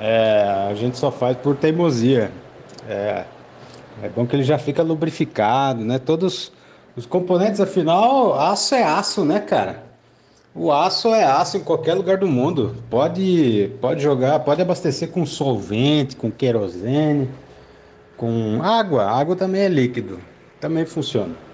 [0.00, 2.32] É, a gente só faz por teimosia.
[2.88, 3.24] É,
[4.02, 6.00] é bom que ele já fica lubrificado, né?
[6.00, 6.50] Todos
[6.96, 9.84] os componentes, afinal, aço é aço, né, cara?
[10.54, 12.74] O aço é aço em qualquer lugar do mundo.
[12.90, 17.30] Pode, pode jogar, pode abastecer com solvente, com querosene,
[18.16, 19.04] com água.
[19.04, 20.18] Água também é líquido.
[20.60, 21.51] Também funciona.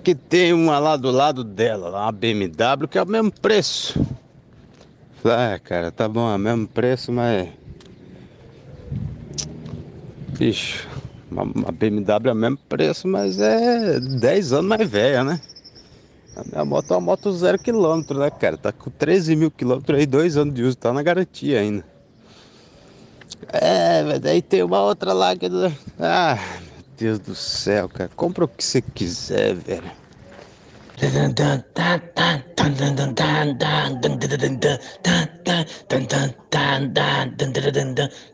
[0.00, 4.00] Porque tem uma lá do lado dela, uma BMW, que é o mesmo preço.
[5.22, 7.48] Falei, Ah, cara, tá bom, é o mesmo preço, mas.
[10.38, 10.88] Bicho,
[11.30, 15.40] uma, BMW é o mesmo preço, mas é 10 anos mais velha, né?
[16.34, 18.56] A minha moto é uma moto zero quilômetro, né, cara?
[18.56, 21.84] Tá com 13 mil quilômetros aí, dois anos de uso, tá na garantia ainda.
[23.52, 25.46] É, mas daí tem uma outra lá que.
[25.98, 26.38] Ah,
[27.00, 28.10] Deus do céu, cara.
[28.14, 29.90] Compra o que você quiser, velho.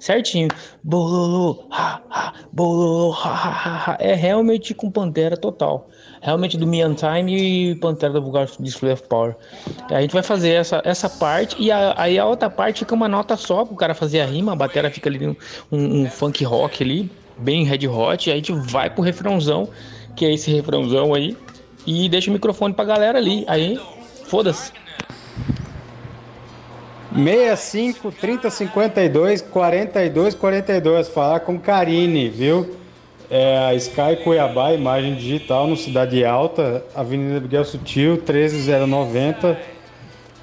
[0.00, 0.48] Certinho.
[0.82, 3.96] Bololô, ha, ha, bololô, ha, ha, ha.
[4.00, 5.88] É realmente com Pantera total.
[6.20, 9.36] Realmente do Mian Time e Pantera do Vulgar Display of Power.
[9.88, 13.06] A gente vai fazer essa, essa parte e a- aí a outra parte fica uma
[13.06, 14.54] nota só pro cara fazer a rima.
[14.54, 15.36] A batera fica ali um-
[15.70, 18.28] um funk rock ali, bem red hot.
[18.28, 19.68] E a gente vai pro refrãozão,
[20.14, 21.36] que é esse refrãozão aí.
[21.86, 23.44] E deixa o microfone pra galera ali.
[23.46, 23.80] Aí,
[24.24, 24.72] foda-se.
[27.14, 31.08] 65 30 52 42 42.
[31.08, 32.76] Falar com Karine, viu?
[33.30, 39.58] É a Sky Cuiabá, imagem digital no Cidade Alta, Avenida Miguel Sutil, 13090,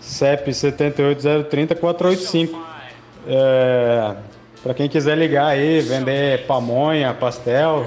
[0.01, 2.59] CEP 78030 485.
[3.25, 4.15] É,
[4.63, 7.85] para quem quiser ligar aí, vender pamonha, pastel,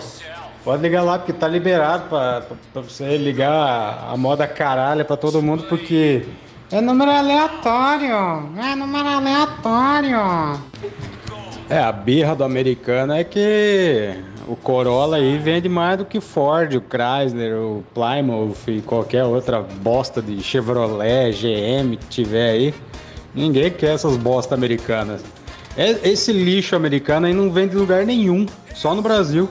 [0.63, 5.65] pode ligar lá porque tá liberado para você ligar a moda caralha para todo mundo
[5.71, 6.27] porque
[6.71, 10.61] é número aleatório, é número aleatório.
[11.71, 14.15] É, a birra do americano é que
[14.47, 19.63] o Corolla aí vende mais do que Ford, o Chrysler, o Plymouth e qualquer outra
[19.63, 22.75] bosta de Chevrolet, GM que tiver aí.
[23.35, 25.25] Ninguém quer essas bosta americanas.
[25.77, 29.49] É- Esse lixo americano aí não vende em lugar nenhum, só no Brasil.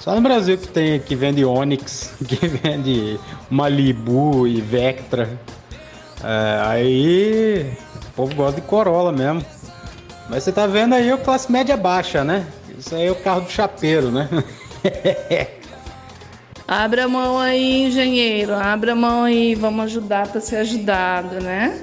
[0.00, 3.18] Só no Brasil que tem que vende Onix, que vende
[3.50, 5.28] Malibu e Vectra.
[6.22, 7.72] É, aí
[8.08, 9.44] o povo gosta de Corolla mesmo.
[10.28, 12.46] Mas você tá vendo aí o classe média baixa, né?
[12.78, 14.28] Isso aí é o carro do chapeiro, né?
[16.66, 18.54] Abra mão aí, engenheiro.
[18.54, 19.54] Abra mão aí.
[19.54, 21.82] Vamos ajudar para ser ajudado, né?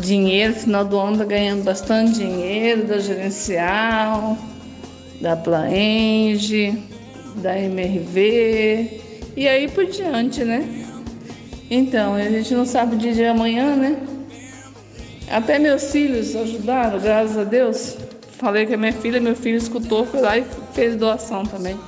[0.00, 4.38] Dinheiro, final do ano tá ganhando bastante dinheiro da gerencial,
[5.20, 6.78] da Plaenge.
[7.36, 9.00] da MRV
[9.36, 10.86] e aí por diante, né?
[11.70, 13.96] Então, a gente não sabe o dia de amanhã, né?
[15.30, 17.96] Até meus filhos ajudaram, graças a Deus.
[18.38, 21.78] Falei que a minha filha, meu filho escutou, foi lá e fez doação também.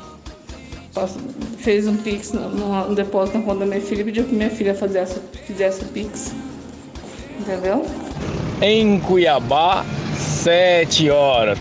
[1.59, 5.83] Fez um pix no depósito na conta da minha filha pediu que minha filha fizesse
[5.83, 6.35] o pix.
[8.63, 9.85] Em Cuiabá,
[10.17, 11.59] 7 horas.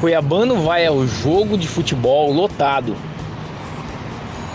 [0.00, 2.96] Cuiabano vai ao jogo de futebol lotado.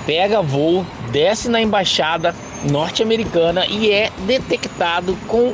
[0.05, 2.35] Pega voo, desce na embaixada
[2.69, 5.53] norte-americana e é detectado com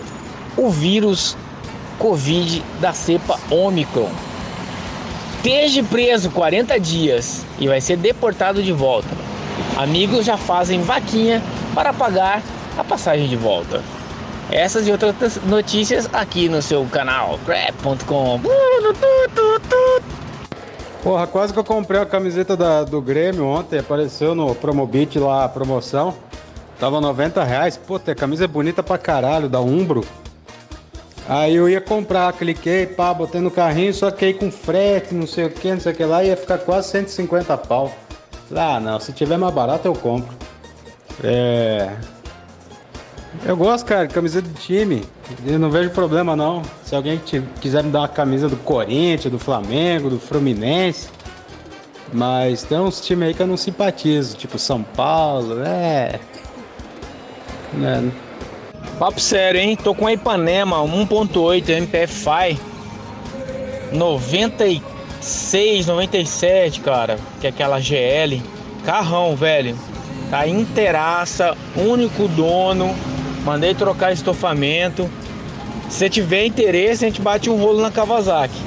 [0.58, 1.38] o vírus
[2.00, 4.10] Covid da cepa Omicron.
[5.36, 9.08] Esteja preso 40 dias e vai ser deportado de volta.
[9.78, 11.42] Amigos já fazem vaquinha
[11.78, 12.42] para pagar
[12.76, 13.84] a passagem de volta.
[14.50, 18.42] Essas e outras notícias aqui no seu canal crap.com.
[21.04, 25.44] Porra, quase que eu comprei a camiseta da, do Grêmio ontem, apareceu no Promobit lá
[25.44, 26.16] a promoção.
[26.80, 27.78] Tava 90 reais.
[27.78, 30.04] Pô, a camisa é bonita pra caralho, da Umbro.
[31.30, 35.28] Aí eu ia comprar, cliquei, pá, botei no carrinho, só que aí com frete, não
[35.28, 37.94] sei o que, não sei o que lá, ia ficar quase 150 pau.
[38.56, 40.36] Ah, não, se tiver mais barato eu compro.
[41.24, 41.96] É.
[43.46, 45.04] Eu gosto, cara, camisa de time.
[45.46, 46.62] Eu não vejo problema não.
[46.84, 47.22] Se alguém
[47.62, 51.10] quiser me dar uma camisa do Corinthians, do Flamengo, do Fluminense.
[52.14, 56.20] Mas tem uns times aí que eu não simpatizo, tipo São Paulo, é.
[57.74, 58.12] Né?
[58.98, 59.76] Papo sério, hein?
[59.76, 62.58] Tô com a Ipanema 1.8 MPF
[63.92, 67.20] 96, 97, cara.
[67.40, 68.42] Que é aquela GL.
[68.86, 69.78] Carrão, velho.
[70.30, 72.94] Tá inteiraça, único dono.
[73.46, 75.10] Mandei trocar estofamento.
[75.90, 78.60] Se tiver interesse, a gente bate um rolo na Kawasaki.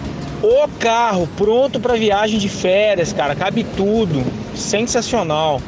[0.43, 4.25] O carro pronto para viagem de férias, cara, cabe tudo.
[4.55, 5.61] Sensacional.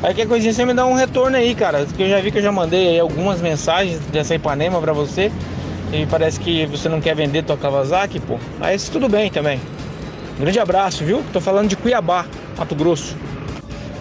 [0.00, 1.86] Aí que coisinha você me dá um retorno aí, cara.
[1.86, 5.32] Que eu já vi que eu já mandei algumas mensagens dessa Ipanema para você.
[5.92, 8.38] E parece que você não quer vender tua Kawasaki, pô.
[8.60, 9.60] Mas tudo bem também.
[10.38, 11.22] grande abraço, viu?
[11.32, 12.26] Tô falando de Cuiabá,
[12.56, 13.16] Mato Grosso.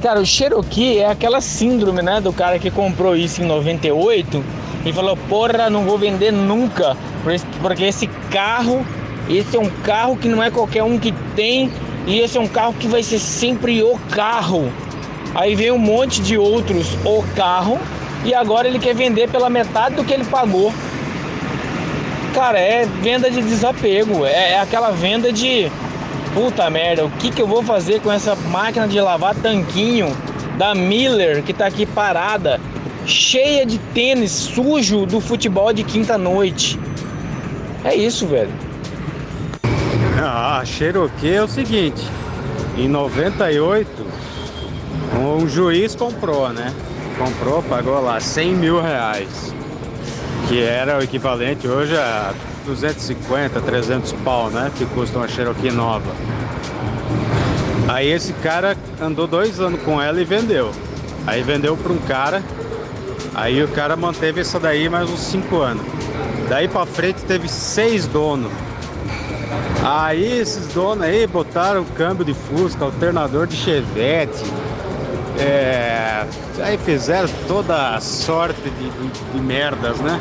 [0.02, 4.44] Cara, o Cherokee é aquela síndrome, né, do cara que comprou isso em 98
[4.84, 6.98] e falou: "Porra, não vou vender nunca,
[7.62, 8.84] porque esse carro,
[9.30, 11.72] esse é um carro que não é qualquer um que tem,
[12.08, 14.74] e esse é um carro que vai ser sempre o carro".
[15.36, 17.80] Aí vem um monte de outros o carro
[18.26, 20.74] e agora ele quer vender pela metade do que ele pagou.
[22.34, 25.72] Cara, é venda de desapego, é, é aquela venda de
[26.34, 30.16] puta merda, o que, que eu vou fazer com essa máquina de lavar tanquinho
[30.58, 32.60] da Miller que tá aqui parada,
[33.06, 36.80] cheia de tênis sujo do futebol de quinta noite?
[37.84, 38.52] É isso, velho.
[40.24, 42.04] Ah, Cherokee é o seguinte,
[42.78, 44.06] em 98
[45.20, 46.74] um juiz comprou, né?
[47.18, 49.54] Comprou, pagou lá 100 mil reais,
[50.48, 52.34] que era o equivalente hoje a
[52.66, 54.72] 250, 300 pau, né?
[54.76, 56.12] Que custa uma Cherokee nova.
[57.88, 60.72] Aí esse cara andou dois anos com ela e vendeu.
[61.28, 62.44] Aí vendeu para um cara.
[63.34, 65.86] Aí o cara manteve essa daí mais uns cinco anos.
[66.50, 68.52] Daí para frente teve seis donos.
[69.84, 74.44] Aí esses donos aí botaram câmbio de Fusca, alternador de Chevette.
[75.40, 76.26] É...
[76.62, 80.20] Aí fizeram toda a sorte de, de, de merdas, né?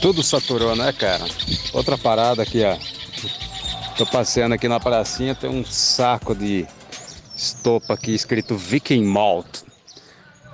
[0.00, 1.24] Tudo saturou, né, cara?
[1.72, 2.76] Outra parada aqui, ó.
[3.96, 6.66] Tô passeando aqui na pracinha, tem um saco de
[7.36, 9.62] estopa aqui escrito Viking Malt.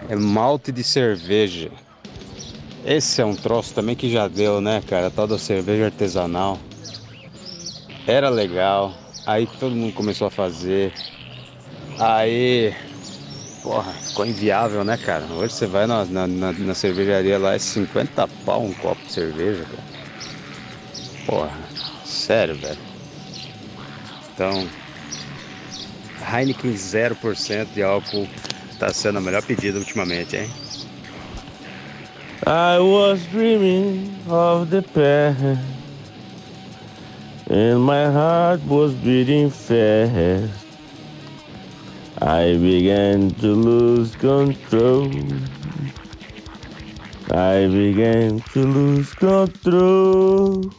[0.08, 1.70] É malte de cerveja.
[2.86, 5.10] Esse é um troço também que já deu, né, cara?
[5.10, 6.58] Tal da cerveja artesanal.
[8.06, 8.94] Era legal.
[9.26, 10.92] Aí todo mundo começou a fazer.
[11.98, 12.74] Aí
[13.64, 15.24] Porra, ficou inviável, né, cara?
[15.24, 19.64] Hoje você vai na, na, na, cervejaria lá, é 50 pau um copo de cerveja,
[19.64, 19.82] cara.
[21.26, 21.70] Porra,
[22.04, 22.78] sério, velho.
[24.34, 24.68] Então,
[26.30, 28.28] Heineken 0% de álcool
[28.78, 30.50] tá sendo a melhor pedida ultimamente, hein?
[32.46, 35.58] I was dreaming of the past
[37.48, 40.63] And my heart was beating fast
[42.22, 45.10] I began to lose control.
[47.30, 50.70] I began to lose control.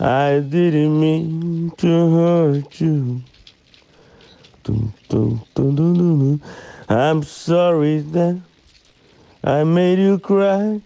[0.00, 3.22] I didn't mean to hurt you.
[6.88, 8.40] I'm sorry that
[9.44, 10.80] I made you cry.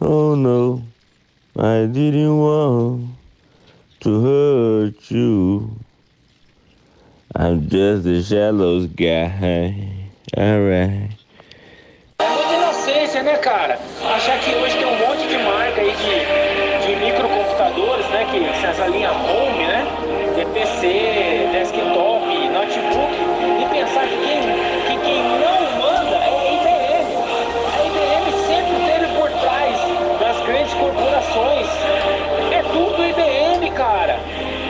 [0.00, 0.82] Oh no,
[1.56, 3.10] I didn't want
[4.00, 5.78] to hurt you.
[7.36, 9.26] I'm just a jealous guy.
[10.38, 11.10] Alright.
[12.20, 13.76] É muita inocência, né, cara?
[14.14, 18.24] Achar que hoje tem um monte de marca aí de, de microcomputadores, né?
[18.30, 19.84] Que essa linha home, né?
[20.38, 23.14] É PC, desktop, notebook.
[23.60, 24.40] E pensar que quem,
[24.86, 27.16] que quem não manda é a IBM.
[27.74, 29.76] A IBM sempre esteve por trás
[30.20, 31.66] das grandes corporações.
[32.52, 34.20] É tudo IBM, cara.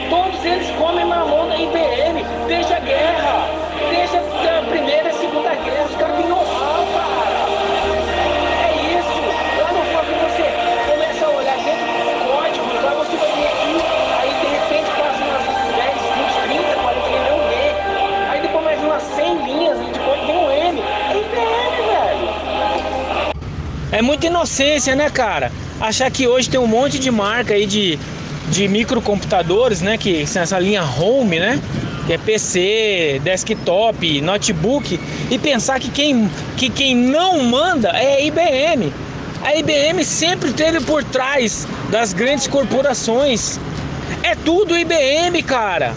[0.09, 2.04] Todos eles comem na mão da IBM.
[2.65, 3.47] Deixa a guerra.
[3.91, 5.85] Deixa a primeira e a segunda guerra.
[5.85, 7.45] Os caras têm know-how, cara.
[8.57, 9.21] É isso.
[9.61, 10.45] Lá no foco você
[10.89, 13.73] começa a olhar dentro dos códigos, lá você vai ver aqui.
[14.19, 15.45] Aí de repente passa umas
[15.75, 17.53] 10, 20, 30, 40 linhas, um D.
[18.31, 20.81] Aí depois mais umas 100 linhas de código vem um M.
[20.81, 22.25] É IBM, velho.
[23.91, 25.51] É muita inocência, né, cara?
[25.79, 27.99] Achar que hoje tem um monte de marca aí de,
[28.49, 29.99] de microcomputadores, né?
[29.99, 31.61] Que são essa linha home, né?
[32.05, 34.99] Que é PC, desktop, notebook.
[35.29, 38.93] E pensar que quem, que quem não manda é a IBM.
[39.43, 43.59] A IBM sempre esteve por trás das grandes corporações.
[44.23, 45.95] É tudo IBM, cara.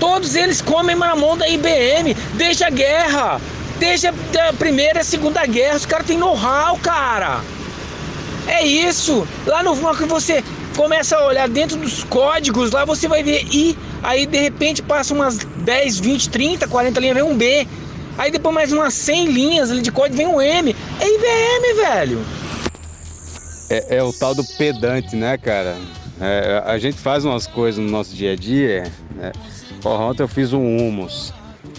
[0.00, 2.14] Todos eles comem na mão da IBM.
[2.34, 3.40] Deixa a guerra.
[3.78, 4.14] Deixa
[4.48, 5.76] a primeira e a segunda guerra.
[5.76, 7.40] Os caras têm know-how, cara.
[8.46, 9.26] É isso.
[9.46, 10.44] Lá no que você
[10.76, 13.76] começa a olhar dentro dos códigos, lá você vai ver I.
[14.04, 17.66] Aí de repente passa umas 10, 20, 30, 40 linhas, vem um B.
[18.18, 20.76] Aí depois mais umas 100 linhas ali de código, vem um M.
[21.00, 22.24] É IBM, velho.
[23.70, 25.74] É, é o tal do pedante, né, cara?
[26.20, 29.32] É, a gente faz umas coisas no nosso dia a dia, né?
[29.80, 31.32] Porra, ontem eu fiz um humus.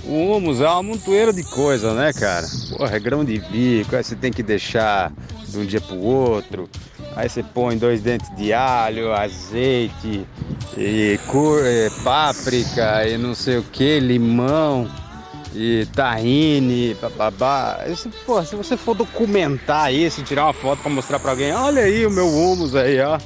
[0.03, 2.47] O humus é uma montoeira de coisa, né, cara?
[2.75, 5.13] Porra, é grão de bico, você tem que deixar
[5.47, 6.67] de um dia pro outro.
[7.15, 10.27] Aí você põe dois dentes de alho, azeite,
[10.77, 14.91] e cor, e páprica, e não sei o que, limão,
[15.53, 17.79] e tahine, babá.
[18.25, 22.05] Pô, se você for documentar isso, tirar uma foto pra mostrar pra alguém, olha aí
[22.05, 23.17] o meu humus aí, ó.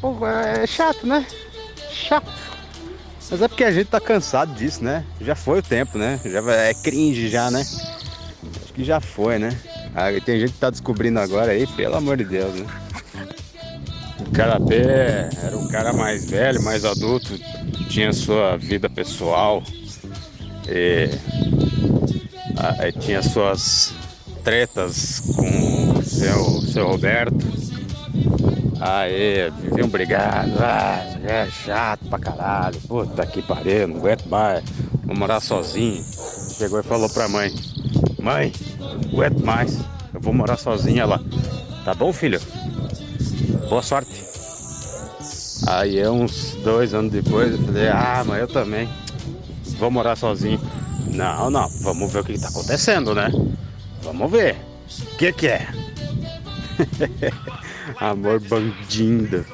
[0.00, 1.24] Pô, é chato, né?
[1.92, 2.32] Chato.
[3.30, 5.04] Mas é porque a gente tá cansado disso, né?
[5.20, 6.20] Já foi o tempo, né?
[6.24, 7.60] Já é cringe já, né?
[7.60, 9.56] Acho que já foi, né?
[9.94, 12.66] Ah, tem gente que tá descobrindo agora aí, pelo amor de Deus, né?
[14.18, 17.38] O Carapé era um cara mais velho, mais adulto,
[17.90, 19.62] tinha sua vida pessoal,
[20.66, 21.10] e,
[22.56, 23.92] ah, e tinha suas
[24.42, 27.52] tretas com o seu, seu Roberto.
[28.80, 34.64] Aê, viviam brigado, ah, é chato pra caralho, puta que pariu, não aguento mais,
[35.04, 36.02] vou morar sozinho.
[36.56, 37.54] Chegou e falou pra mãe,
[38.18, 38.52] mãe,
[38.92, 39.78] aguento mais,
[40.12, 41.00] eu vou morar sozinho.
[41.00, 41.20] Ela,
[41.84, 42.40] tá bom filho?
[43.68, 44.22] Boa sorte.
[45.66, 48.88] Aí uns dois anos depois eu falei, ah, mas eu também
[49.78, 50.60] vou morar sozinho.
[51.08, 53.30] Não, não, vamos ver o que, que tá acontecendo, né?
[54.02, 54.56] Vamos ver.
[55.12, 55.68] O que que é?
[58.00, 59.44] Amor bandido.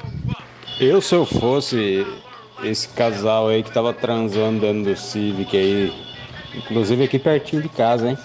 [0.79, 2.05] Eu, se eu fosse
[2.63, 5.93] esse casal aí que tava transando dentro do Civic aí,
[6.55, 8.17] inclusive aqui pertinho de casa, hein?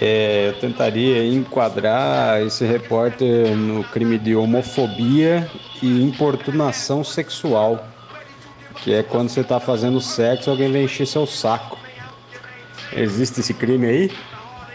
[0.00, 5.50] É, eu tentaria enquadrar esse repórter no crime de homofobia
[5.82, 7.84] e importunação sexual,
[8.82, 11.76] que é quando você tá fazendo sexo alguém vem encher seu saco.
[12.92, 14.12] Existe esse crime aí?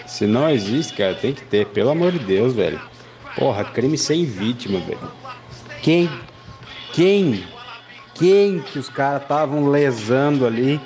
[0.05, 2.79] Se não existe, cara, tem que ter, pelo amor de Deus, velho.
[3.35, 5.11] Porra, crime sem vítima, velho.
[5.81, 6.09] Quem?
[6.91, 7.43] Quem?
[8.13, 10.79] Quem que os caras estavam lesando ali,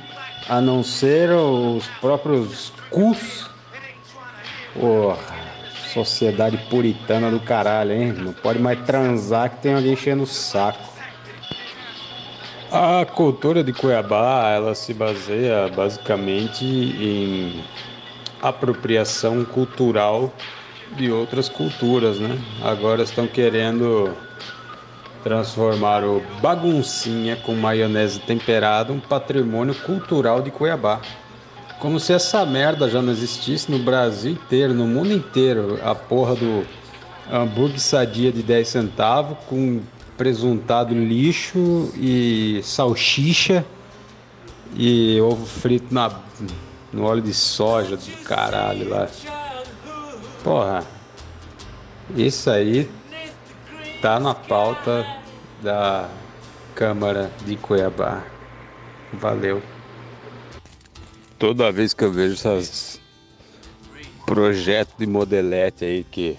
[0.48, 3.47] a não ser os próprios cus?
[4.80, 5.18] Porra,
[5.92, 8.14] sociedade puritana do caralho, hein?
[8.20, 10.88] Não pode mais transar que tem alguém enchendo o saco.
[12.72, 17.64] A cultura de Cuiabá, ela se baseia basicamente em
[18.42, 20.32] apropriação cultural
[20.96, 22.38] de outras culturas, né?
[22.62, 24.14] Agora estão querendo
[25.24, 31.02] transformar o baguncinha com maionese temperada um patrimônio cultural de Cuiabá.
[31.80, 35.80] Como se essa merda já não existisse no Brasil inteiro, no mundo inteiro.
[35.84, 36.66] A porra do
[37.32, 39.82] hambúrguer sadia de 10 centavos com
[40.18, 43.64] presuntado lixo e salsicha
[44.76, 46.12] e ovo frito na,
[46.92, 49.08] no óleo de soja do caralho lá.
[50.44, 50.84] Porra,
[52.16, 52.90] isso aí
[54.02, 55.06] tá na pauta
[55.62, 56.10] da
[56.74, 58.24] Câmara de Cuiabá.
[59.14, 59.62] Valeu.
[61.40, 63.00] Toda vez que eu vejo essas
[64.26, 66.36] projetos de modelete aí que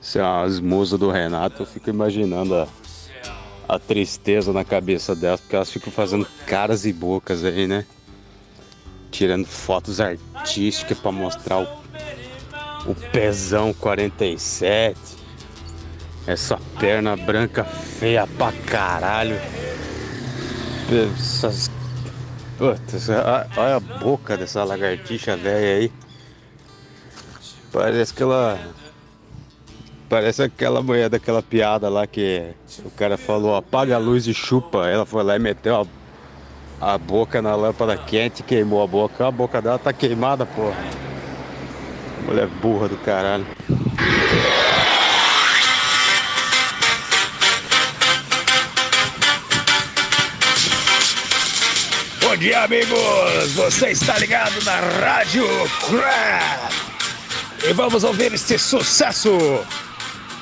[0.00, 2.68] são as musas do Renato, eu fico imaginando a,
[3.68, 7.86] a tristeza na cabeça delas, porque elas ficam fazendo caras e bocas aí, né?
[9.10, 14.98] Tirando fotos artísticas pra mostrar o, o pezão 47.
[16.26, 19.40] Essa perna branca feia pra caralho.
[21.16, 21.70] Essas.
[22.64, 25.92] Putz, olha a boca dessa lagartixa velha aí.
[27.70, 28.58] Parece que ela.
[30.08, 34.88] Parece aquela mulher daquela piada lá que o cara falou apaga a luz e chupa.
[34.88, 35.86] Ela foi lá e meteu
[36.80, 39.26] a, a boca na lâmpada quente queimou a boca.
[39.26, 40.82] A boca dela tá queimada, porra.
[42.26, 43.44] Mulher burra do caralho.
[52.44, 53.52] Dia, amigos!
[53.54, 55.46] Você está ligado na Rádio
[55.80, 56.74] Crab!
[57.66, 59.64] E vamos ouvir este sucesso!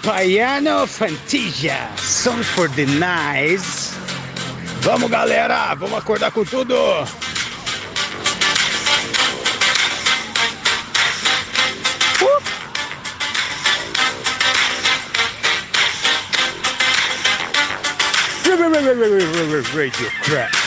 [0.03, 3.95] Piano Fantasia, Song for the Nice.
[4.81, 5.77] Vamos, galera!
[5.77, 6.75] Vamos acordar com tudo!
[12.21, 12.43] Uh!
[19.73, 20.62] Radio Crab.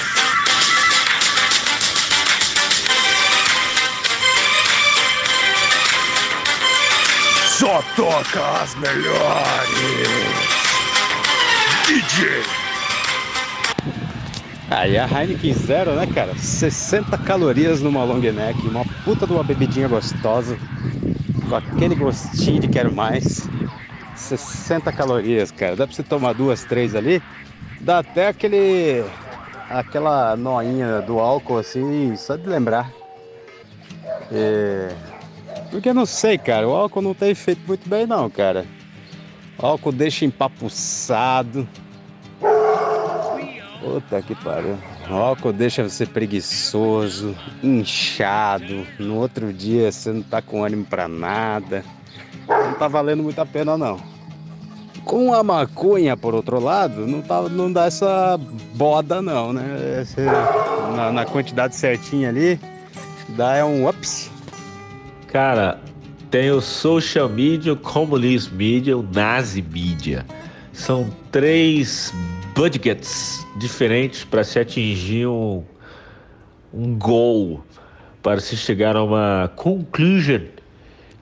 [7.57, 10.09] Só toca as melhores.
[11.87, 12.43] DJ.
[14.69, 16.35] Aí a Heineken Zero, né, cara?
[16.35, 20.57] 60 calorias numa long neck, uma puta de uma bebidinha gostosa,
[21.47, 23.49] com aquele gostinho de quero mais.
[24.17, 25.77] 60 calorias, cara.
[25.77, 27.23] Dá pra você tomar duas, três ali.
[27.79, 29.05] Dá até aquele.
[29.69, 32.91] aquela noinha do álcool assim, só de lembrar.
[34.29, 35.14] É...
[35.69, 36.67] Porque não sei, cara.
[36.67, 38.65] O álcool não tem feito muito bem, não, cara.
[39.57, 41.67] O álcool deixa empapuçado.
[43.79, 44.77] Puta que pariu.
[45.09, 48.85] O álcool deixa você preguiçoso, inchado.
[48.99, 51.85] No outro dia você não tá com ânimo pra nada.
[52.47, 53.99] Não tá valendo muito a pena, não.
[55.03, 58.39] Com a maconha, por outro lado, não, tá, não dá essa
[58.73, 60.01] boda, não, né?
[60.01, 62.59] Esse, na, na quantidade certinha ali,
[63.29, 64.31] dá é um ups.
[65.35, 65.81] Cara,
[66.31, 70.25] tem o social media, o communist media, o nazi media.
[70.71, 72.13] São três
[72.55, 75.61] budgets diferentes para se atingir um,
[76.73, 77.65] um goal,
[78.23, 80.39] para se chegar a uma conclusion,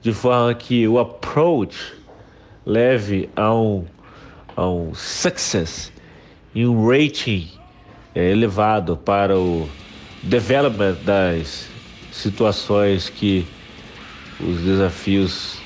[0.00, 1.94] de forma que o approach
[2.64, 3.84] leve a um,
[4.56, 5.92] a um success
[6.54, 7.50] e um rating
[8.14, 9.68] é, elevado para o
[10.22, 11.68] development das
[12.12, 13.44] situações que
[14.40, 15.58] os desafios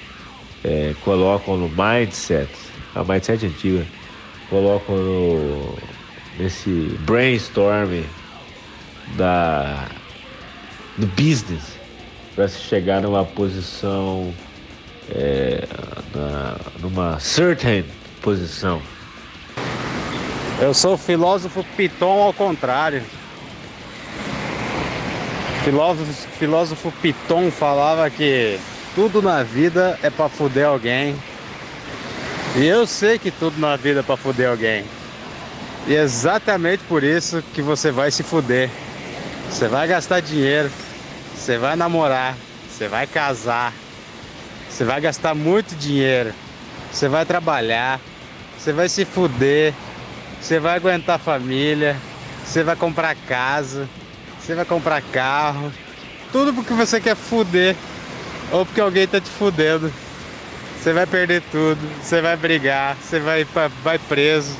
[0.64, 2.50] é, colocam no mindset,
[2.94, 3.86] a mindset antiga,
[4.50, 5.78] colocam no,
[6.38, 8.02] nesse brainstorm
[9.16, 9.88] da,
[10.96, 11.78] do business
[12.34, 14.32] para se chegar numa posição,
[15.10, 15.66] é,
[16.14, 17.84] na, numa certain
[18.22, 18.80] posição.
[20.60, 23.02] Eu sou o filósofo Piton ao contrário.
[25.64, 28.58] Filósofo, filósofo Piton falava que
[28.94, 31.16] tudo na vida é para fuder alguém.
[32.56, 34.84] E eu sei que tudo na vida é para fuder alguém.
[35.86, 38.70] E é exatamente por isso que você vai se fuder.
[39.50, 40.70] Você vai gastar dinheiro,
[41.34, 42.36] você vai namorar,
[42.68, 43.72] você vai casar,
[44.68, 46.32] você vai gastar muito dinheiro,
[46.92, 48.00] você vai trabalhar,
[48.58, 49.72] você vai se fuder,
[50.40, 51.96] você vai aguentar família,
[52.44, 53.88] você vai comprar casa,
[54.48, 55.70] você vai comprar carro,
[56.32, 57.76] tudo porque você quer fuder
[58.50, 59.92] ou porque alguém tá te fudendo.
[60.74, 63.46] Você vai perder tudo, você vai brigar, você vai,
[63.84, 64.56] vai preso,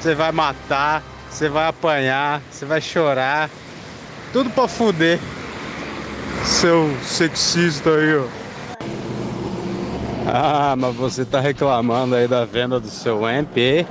[0.00, 3.48] você vai matar, você vai apanhar, você vai chorar.
[4.32, 5.20] Tudo pra fuder.
[6.44, 8.24] Seu sexista aí, ó.
[10.26, 13.86] Ah, mas você tá reclamando aí da venda do seu MP.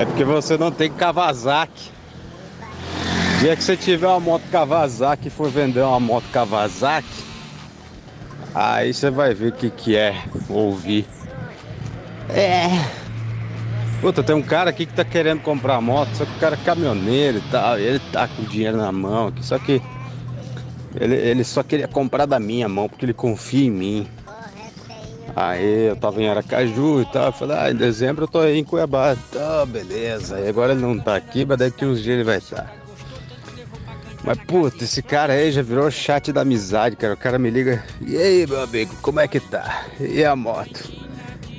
[0.00, 1.93] É porque você não tem Kawasaki.
[3.44, 7.06] Dia que você tiver uma moto Kawasaki e for vender uma moto Kawasaki,
[8.54, 10.16] aí você vai ver o que, que é
[10.48, 11.04] ouvir.
[12.30, 12.68] É.
[14.00, 16.64] Puta, tem um cara aqui que tá querendo comprar moto, só que o cara é
[16.64, 19.82] caminhoneiro e tal, ele tá com dinheiro na mão aqui, só que
[20.98, 24.08] ele, ele só queria comprar da minha mão, porque ele confia em mim.
[25.36, 28.58] Aí eu tava em Aracaju e tal, eu falei, ah, em dezembro eu tô aí
[28.58, 29.14] em Cuiabá.
[29.30, 30.40] Tá, beleza.
[30.40, 32.83] E agora ele não tá aqui, mas daqui uns dias ele vai estar.
[34.24, 37.12] Mas puta, esse cara aí já virou chat da amizade, cara.
[37.12, 39.84] O cara me liga, e aí meu amigo, como é que tá?
[40.00, 40.90] E a moto?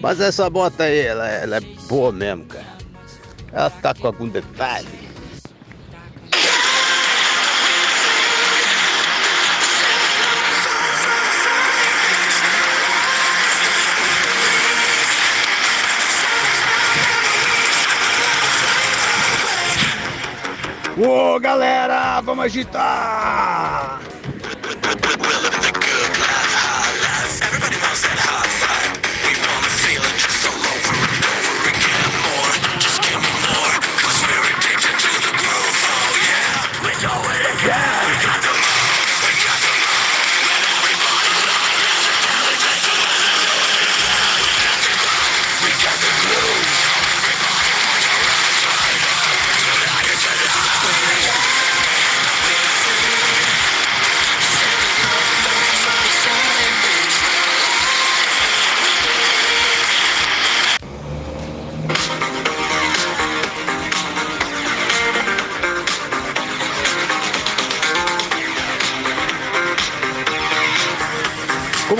[0.01, 2.65] Mas essa moto aí, ela, ela é boa mesmo, cara.
[3.51, 5.04] Ela tá com algum detalhe.
[20.97, 23.99] Ô galera, vamos agitar!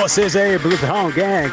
[0.08, 1.52] Vocês aí, Bloodhound Gang,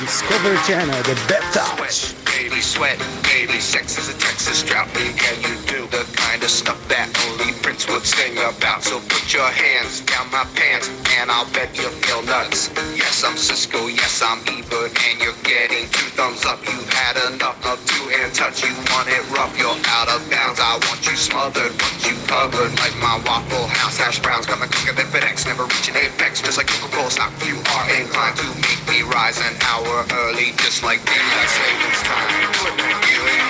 [0.00, 2.16] Discovery Channel, The Best Touch.
[2.24, 4.88] Baby sweat, baby sex is a Texas drought.
[4.92, 8.86] Can you do the kind of stuff that only Prince would sing about?
[8.86, 10.86] So put your hands down my pants,
[11.18, 12.70] and I'll bet you feel nuts.
[12.94, 16.62] Yes, I'm Cisco, yes, I'm Ebert, and you're getting two thumbs up.
[16.62, 18.62] You've had enough of two-hand touch.
[18.62, 20.62] You want it rough, you're out of bounds.
[20.62, 24.46] I want you smothered, want you covered like my Waffle House hash browns.
[24.46, 27.34] Coming quicker than FedEx, never reaching apex, just like Coca-Cola stock.
[27.42, 32.30] You are inclined to make me rise an hour early, just like daylight savings time.
[32.38, 33.49] You and me, baby, ain't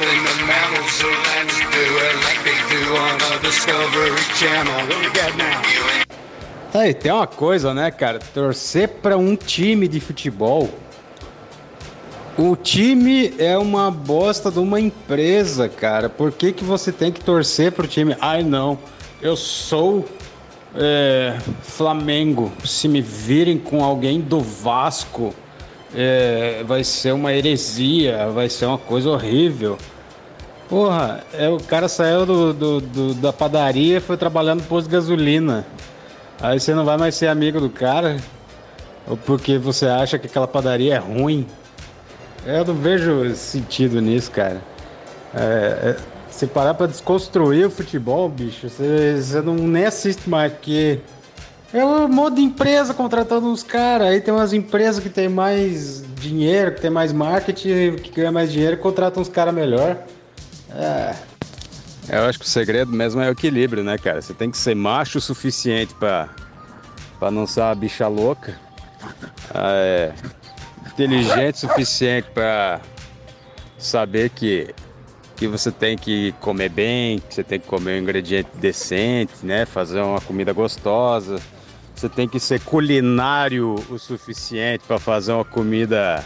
[0.00, 0.46] nothing
[0.80, 4.72] let's do it like they do on a Discovery Channel.
[4.88, 5.60] What we got now?
[6.72, 8.18] Aí, tem uma coisa, né, cara?
[8.32, 10.70] Torcer pra um time de futebol.
[12.38, 16.08] O time é uma bosta de uma empresa, cara.
[16.08, 18.16] Por que, que você tem que torcer pro time?
[18.20, 18.78] Ai, não.
[19.20, 20.08] Eu sou
[20.74, 22.52] é, Flamengo.
[22.64, 25.34] Se me virem com alguém do Vasco,
[25.94, 29.76] é, vai ser uma heresia, vai ser uma coisa horrível.
[30.68, 34.86] Porra, é, o cara saiu do, do- do- da padaria e foi trabalhar no posto
[34.88, 35.66] de gasolina.
[36.40, 38.16] Aí você não vai mais ser amigo do cara?
[39.08, 41.46] Ou porque você acha que aquela padaria é ruim?
[42.46, 44.62] Eu não vejo sentido nisso, cara.
[45.34, 45.40] É,
[45.90, 45.96] é,
[46.30, 51.00] se parar pra desconstruir o futebol, bicho, você, você não nem assiste mais, porque
[51.72, 54.08] é um monte de empresa contratando uns caras.
[54.08, 58.50] Aí tem umas empresas que tem mais dinheiro, que tem mais marketing, que ganha mais
[58.52, 59.96] dinheiro e contratam uns caras melhor.
[60.74, 61.14] É.
[62.08, 64.20] Eu acho que o segredo mesmo é o equilíbrio, né, cara?
[64.20, 66.28] Você tem que ser macho o suficiente pra,
[67.18, 68.58] pra não ser uma bicha louca.
[69.54, 70.12] Ah, É,
[70.86, 72.80] inteligente o suficiente pra
[73.78, 74.74] saber que,
[75.36, 79.64] que você tem que comer bem, que você tem que comer um ingrediente decente, né?
[79.64, 81.40] Fazer uma comida gostosa.
[82.00, 86.24] Você tem que ser culinário o suficiente para fazer uma comida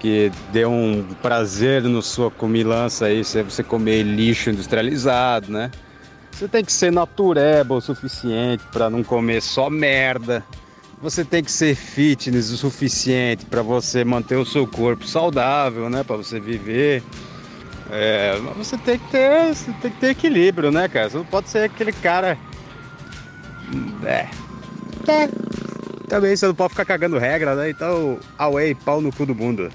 [0.00, 5.70] que dê um prazer na sua comilança aí, se você comer lixo industrializado, né?
[6.32, 10.42] Você tem que ser natureba o suficiente para não comer só merda.
[11.02, 16.04] Você tem que ser fitness o suficiente para você manter o seu corpo saudável, né?
[16.04, 17.02] Para você viver.
[17.90, 21.10] É, você tem que ter, tem que ter equilíbrio, né, cara?
[21.10, 22.38] Você não pode ser aquele cara.
[24.02, 24.45] É.
[26.08, 27.70] Também você não pode ficar cagando regra, né?
[27.70, 29.70] Então, away, pau no cu do mundo.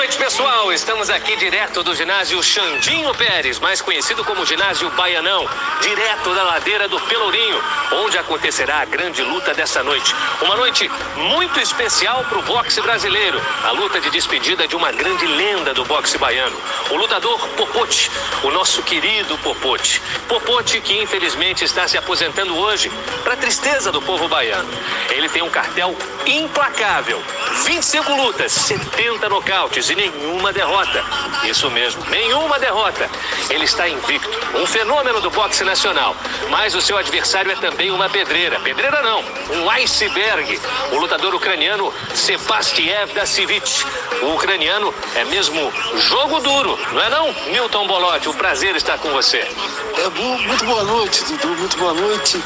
[0.00, 0.72] Noite, pessoal.
[0.72, 5.46] Estamos aqui direto do ginásio Xandinho Pérez, mais conhecido como ginásio Baianão,
[5.82, 10.14] direto da ladeira do Pelourinho, onde acontecerá a grande luta dessa noite.
[10.40, 15.26] Uma noite muito especial para o boxe brasileiro, a luta de despedida de uma grande
[15.26, 16.56] lenda do boxe baiano,
[16.88, 18.10] o lutador Popote,
[18.42, 20.00] o nosso querido Popote.
[20.26, 22.90] Popote que infelizmente está se aposentando hoje,
[23.22, 24.70] para tristeza do povo baiano.
[25.10, 25.94] Ele tem um cartel
[26.24, 27.22] implacável,
[27.64, 31.04] 25 lutas, 70 nocautes e nenhuma derrota.
[31.44, 33.08] Isso mesmo, nenhuma derrota.
[33.48, 36.14] Ele está invicto, um fenômeno do boxe nacional.
[36.48, 38.58] Mas o seu adversário é também uma pedreira.
[38.60, 39.22] Pedreira não,
[39.56, 40.60] um iceberg.
[40.92, 43.84] O lutador ucraniano Sebastiev Dasivich.
[44.22, 47.32] O ucraniano é mesmo jogo duro, não é não?
[47.50, 49.38] Milton Bolotti, o prazer estar com você.
[49.38, 52.40] É, muito boa noite, Dudu, muito boa noite.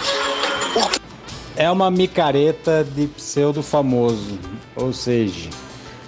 [1.56, 4.38] É uma micareta de pseudo famoso.
[4.76, 5.50] Ou seja,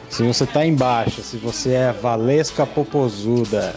[0.09, 3.75] se você tá embaixo, se você é Valesca Popozuda,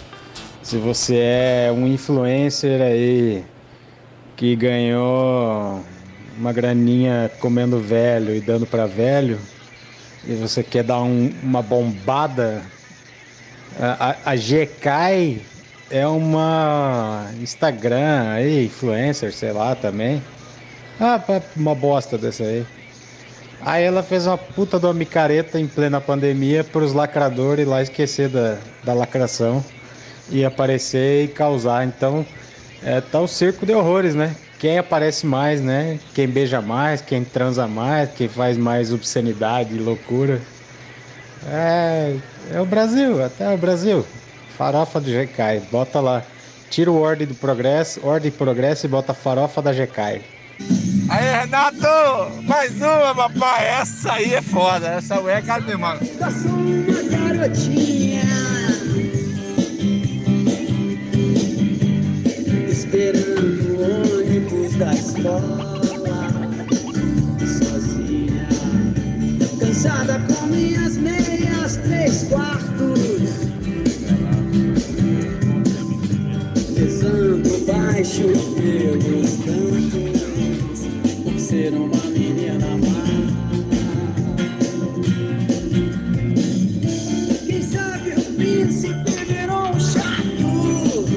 [0.64, 3.44] se você é um influencer aí
[4.36, 5.84] que ganhou
[6.38, 9.40] uma graninha comendo velho e dando pra velho,
[10.26, 12.62] e você quer dar um- uma bombada,
[13.80, 15.42] a, a, a GK
[15.92, 20.22] é uma Instagram aí, influencer, sei lá também.
[21.00, 21.22] Ah,
[21.56, 22.66] uma bosta dessa aí.
[23.62, 28.30] Aí ela fez uma puta de uma micareta em plena pandemia pros lacradores lá esquecer
[28.30, 29.64] da, da lacração
[30.30, 31.86] e aparecer e causar.
[31.86, 32.26] Então,
[32.84, 34.36] é, tá o circo de horrores, né?
[34.58, 36.00] Quem aparece mais, né?
[36.14, 40.42] Quem beija mais, quem transa mais, quem faz mais obscenidade e loucura.
[41.46, 42.18] É,
[42.52, 44.06] é o Brasil, até o Brasil.
[44.48, 46.26] Farofa do GK, bota lá.
[46.70, 50.22] Tira o ordem do progresso, ordem progresso e bota farofa da GK.
[51.10, 52.44] Aí, Renato!
[52.44, 53.66] Mais uma, papai!
[53.66, 56.00] Essa aí é foda, essa é cara de mano.
[57.10, 58.24] garotinha
[62.70, 65.82] Esperando ônibus da escola
[67.58, 68.48] Sozinha
[69.60, 73.50] Cansada com minhas meias Três quartos
[77.66, 78.24] baixo
[78.56, 80.19] pelos cantos
[81.50, 83.02] Ser uma menina má.
[87.48, 91.08] Quem sabe o príncipe virou um chato?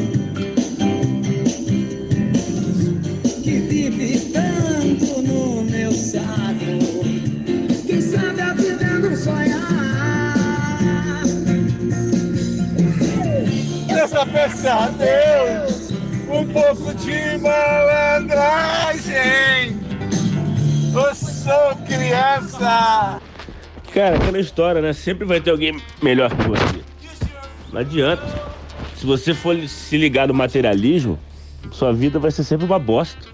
[3.42, 6.80] Que vive tanto no meu saco.
[7.86, 9.60] Quem sabe a vida é não sonhar?
[13.86, 15.90] Nessa peça adeus,
[16.30, 19.71] um pouco de malandragem.
[20.94, 23.20] Eu sou criança.
[23.94, 24.92] Cara, aquela história, né?
[24.92, 26.80] Sempre vai ter alguém melhor que você.
[27.72, 28.22] Não adianta.
[28.96, 31.18] Se você for se ligar no materialismo,
[31.70, 33.26] sua vida vai ser sempre uma bosta.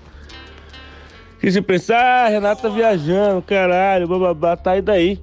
[1.43, 5.21] E se pensar, ah, Renato tá viajando, caralho, bababá, tá aí daí.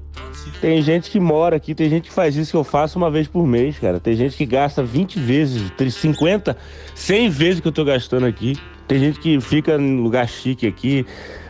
[0.61, 3.27] Tem gente que mora aqui, tem gente que faz isso que eu faço uma vez
[3.27, 3.99] por mês, cara.
[3.99, 6.55] Tem gente que gasta 20 vezes, 50,
[6.93, 8.57] 100 vezes que eu tô gastando aqui.
[8.87, 11.05] Tem gente que fica em lugar chique aqui,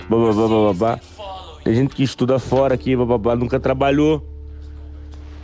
[0.09, 0.99] bababá, bababá.
[1.63, 4.23] Tem gente que estuda fora aqui, bababá, nunca trabalhou,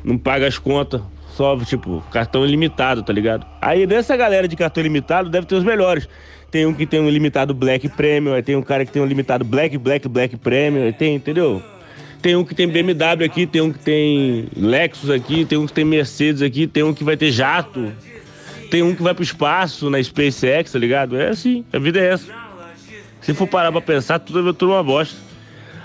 [0.03, 1.01] não paga as contas,
[1.36, 3.45] só, tipo, cartão ilimitado, tá ligado?
[3.59, 6.07] Aí dessa galera de cartão ilimitado deve ter os melhores.
[6.51, 9.05] Tem um que tem um limitado Black Premium, aí tem um cara que tem um
[9.05, 11.64] limitado Black, Black, Black Premium, aí tem, entendeu?
[12.22, 15.74] Tem um que tem BMW aqui, tem um que tem Lexus aqui, tem um que
[15.74, 17.91] tem Mercedes aqui, tem um que vai ter jato,
[18.70, 21.18] tem um que vai pro espaço na SpaceX, tá ligado?
[21.18, 22.40] É assim, a vida é essa.
[23.22, 25.15] Se for parar pra pensar, tudo é tudo uma bosta.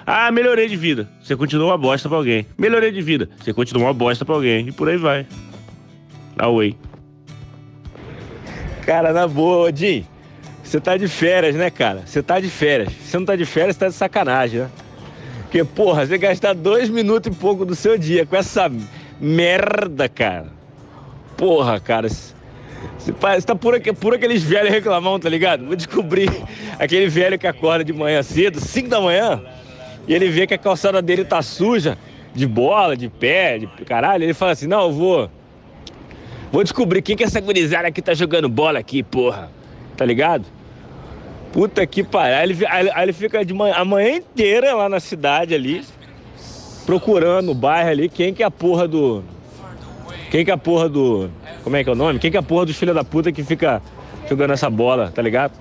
[0.06, 1.08] Ah, melhorei de vida.
[1.22, 2.46] Você continua uma bosta pra alguém.
[2.56, 3.28] Melhorei de vida.
[3.42, 4.68] Você continua uma bosta pra alguém.
[4.68, 5.26] E por aí vai.
[6.38, 6.76] Away.
[8.84, 10.06] Cara, na boa, Jim.
[10.62, 12.02] Você tá de férias, né, cara?
[12.06, 12.92] Você tá de férias.
[12.92, 14.70] Você não tá de férias, você tá de sacanagem, né?
[15.42, 18.70] Porque, porra, você gastar dois minutos e pouco do seu dia com essa
[19.20, 20.48] merda, cara.
[21.36, 22.08] Porra, cara.
[22.98, 23.12] Você
[23.46, 25.64] tá por, por aqueles velhos reclamão, tá ligado?
[25.64, 26.30] Vou descobrir
[26.78, 29.40] aquele velho que acorda de manhã cedo, 5 da manhã,
[30.08, 31.96] e ele vê que a calçada dele tá suja,
[32.34, 34.24] de bola, de pé, de caralho.
[34.24, 35.30] Ele fala assim: não, eu vou.
[36.52, 39.50] Vou descobrir quem que é essa gurizada que tá jogando bola aqui, porra.
[39.96, 40.44] Tá ligado?
[41.52, 42.36] Puta que pariu.
[42.36, 45.82] Aí ele, aí ele- fica de manhã, a manhã inteira lá na cidade ali,
[46.84, 49.24] procurando no bairro ali, quem que é a porra do.
[50.30, 51.30] Quem que é a porra do.
[51.62, 52.18] Como é que é o nome?
[52.18, 53.80] Quem que é a porra dos filhos da puta que fica
[54.28, 55.52] jogando essa bola, tá ligado?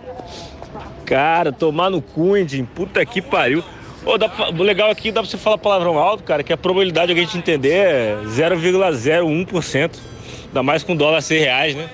[1.06, 2.32] Cara, tomar no cu?
[2.74, 3.64] Puta que pariu.
[4.20, 7.08] Dá pra- o legal aqui dá pra você falar palavrão alto, cara, que a probabilidade
[7.08, 10.00] de alguém te entender é 0,01%.
[10.48, 11.90] Ainda mais com dólar a 100 reais, né?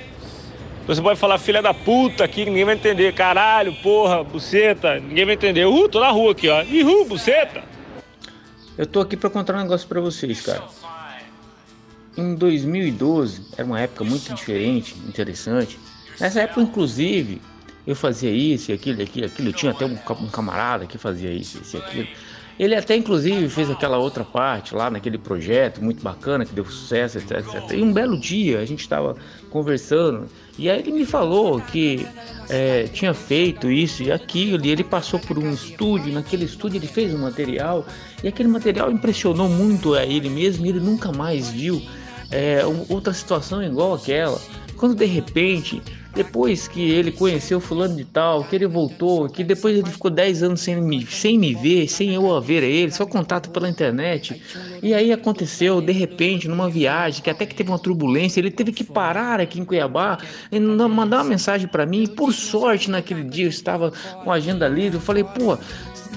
[0.88, 3.13] Você pode falar filha da puta aqui, ninguém vai entender.
[3.13, 5.65] Caralho, porra, buceta, ninguém vai entender.
[5.65, 6.63] Uh, tô na rua aqui, ó.
[6.63, 7.63] Ihu, buceta.
[8.78, 10.63] Eu tô aqui pra contar um negócio pra vocês, cara.
[12.18, 15.80] Em 2012, era uma época muito diferente, interessante.
[16.20, 17.41] Nessa época, inclusive,
[17.88, 19.49] eu fazia isso e aquilo, aquilo, aquilo.
[19.49, 22.07] Eu tinha até um, um camarada que fazia isso, isso e aquilo.
[22.59, 27.18] Ele até, inclusive, fez aquela outra parte lá naquele projeto muito bacana que deu sucesso,
[27.18, 27.72] etc, etc.
[27.72, 29.16] E um belo dia a gente estava
[29.49, 30.28] conversando
[30.59, 32.05] e aí ele me falou que
[32.49, 34.64] é, tinha feito isso e aquilo.
[34.64, 36.14] E ele passou por um estúdio.
[36.14, 37.84] Naquele estúdio ele fez um material
[38.24, 40.66] e aquele material impressionou muito a ele mesmo.
[40.66, 41.82] E ele nunca mais viu
[42.32, 44.39] é, outra situação igual aquela.
[44.77, 45.79] Quando de repente,
[46.15, 50.41] depois que ele conheceu fulano de tal, que ele voltou, que depois ele ficou 10
[50.41, 54.41] anos sem me, sem me ver, sem eu ver a ele, só contato pela internet.
[54.82, 58.71] E aí aconteceu, de repente, numa viagem, que até que teve uma turbulência, ele teve
[58.71, 60.17] que parar aqui em Cuiabá
[60.51, 62.07] e mandar uma mensagem para mim.
[62.07, 63.91] Por sorte, naquele dia eu estava
[64.23, 64.97] com a agenda livre.
[64.97, 65.59] Eu falei, pô,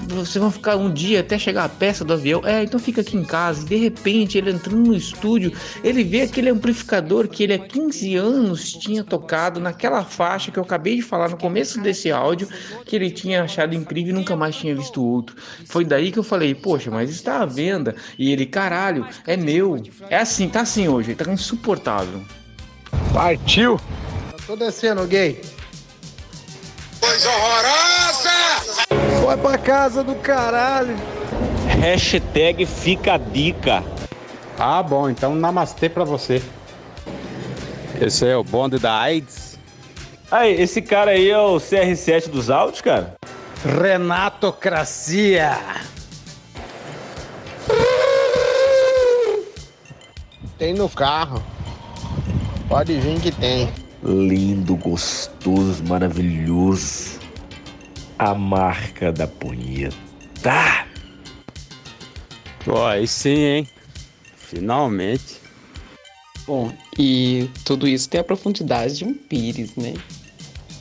[0.07, 2.41] vocês vão ficar um dia até chegar a peça do avião.
[2.45, 3.61] É, então fica aqui em casa.
[3.61, 5.51] E de repente, ele entrando no estúdio,
[5.83, 10.63] ele vê aquele amplificador que ele há 15 anos tinha tocado naquela faixa que eu
[10.63, 12.47] acabei de falar no começo desse áudio,
[12.85, 15.35] que ele tinha achado incrível e nunca mais tinha visto outro.
[15.65, 17.95] Foi daí que eu falei, poxa, mas está à venda.
[18.17, 19.81] E ele, caralho, é meu.
[20.09, 22.21] É assim, tá assim hoje, tá insuportável.
[23.13, 23.79] Partiu!
[24.45, 25.41] Tô descendo, gay.
[26.99, 27.74] Coisa horrorosa!
[29.25, 30.95] Vai pra casa do caralho.
[31.81, 33.83] Hashtag fica a dica.
[34.55, 36.43] Ah, bom, então namastê pra você.
[37.99, 39.57] Esse aí é o bonde da AIDS?
[40.29, 43.15] Aí, esse cara aí é o CR7 dos áudios, cara?
[43.63, 45.57] Renatocracia.
[50.59, 51.41] Tem no carro.
[52.69, 53.73] Pode vir que tem.
[54.03, 57.14] Lindo, gostoso, maravilhoso.
[58.17, 59.95] A marca da punheta.
[62.67, 63.69] Ó, aí sim, hein?
[64.37, 65.41] Finalmente.
[66.47, 69.93] Bom, e tudo isso tem a profundidade de um pires, né?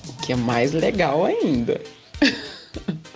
[0.09, 1.80] O que é mais legal ainda.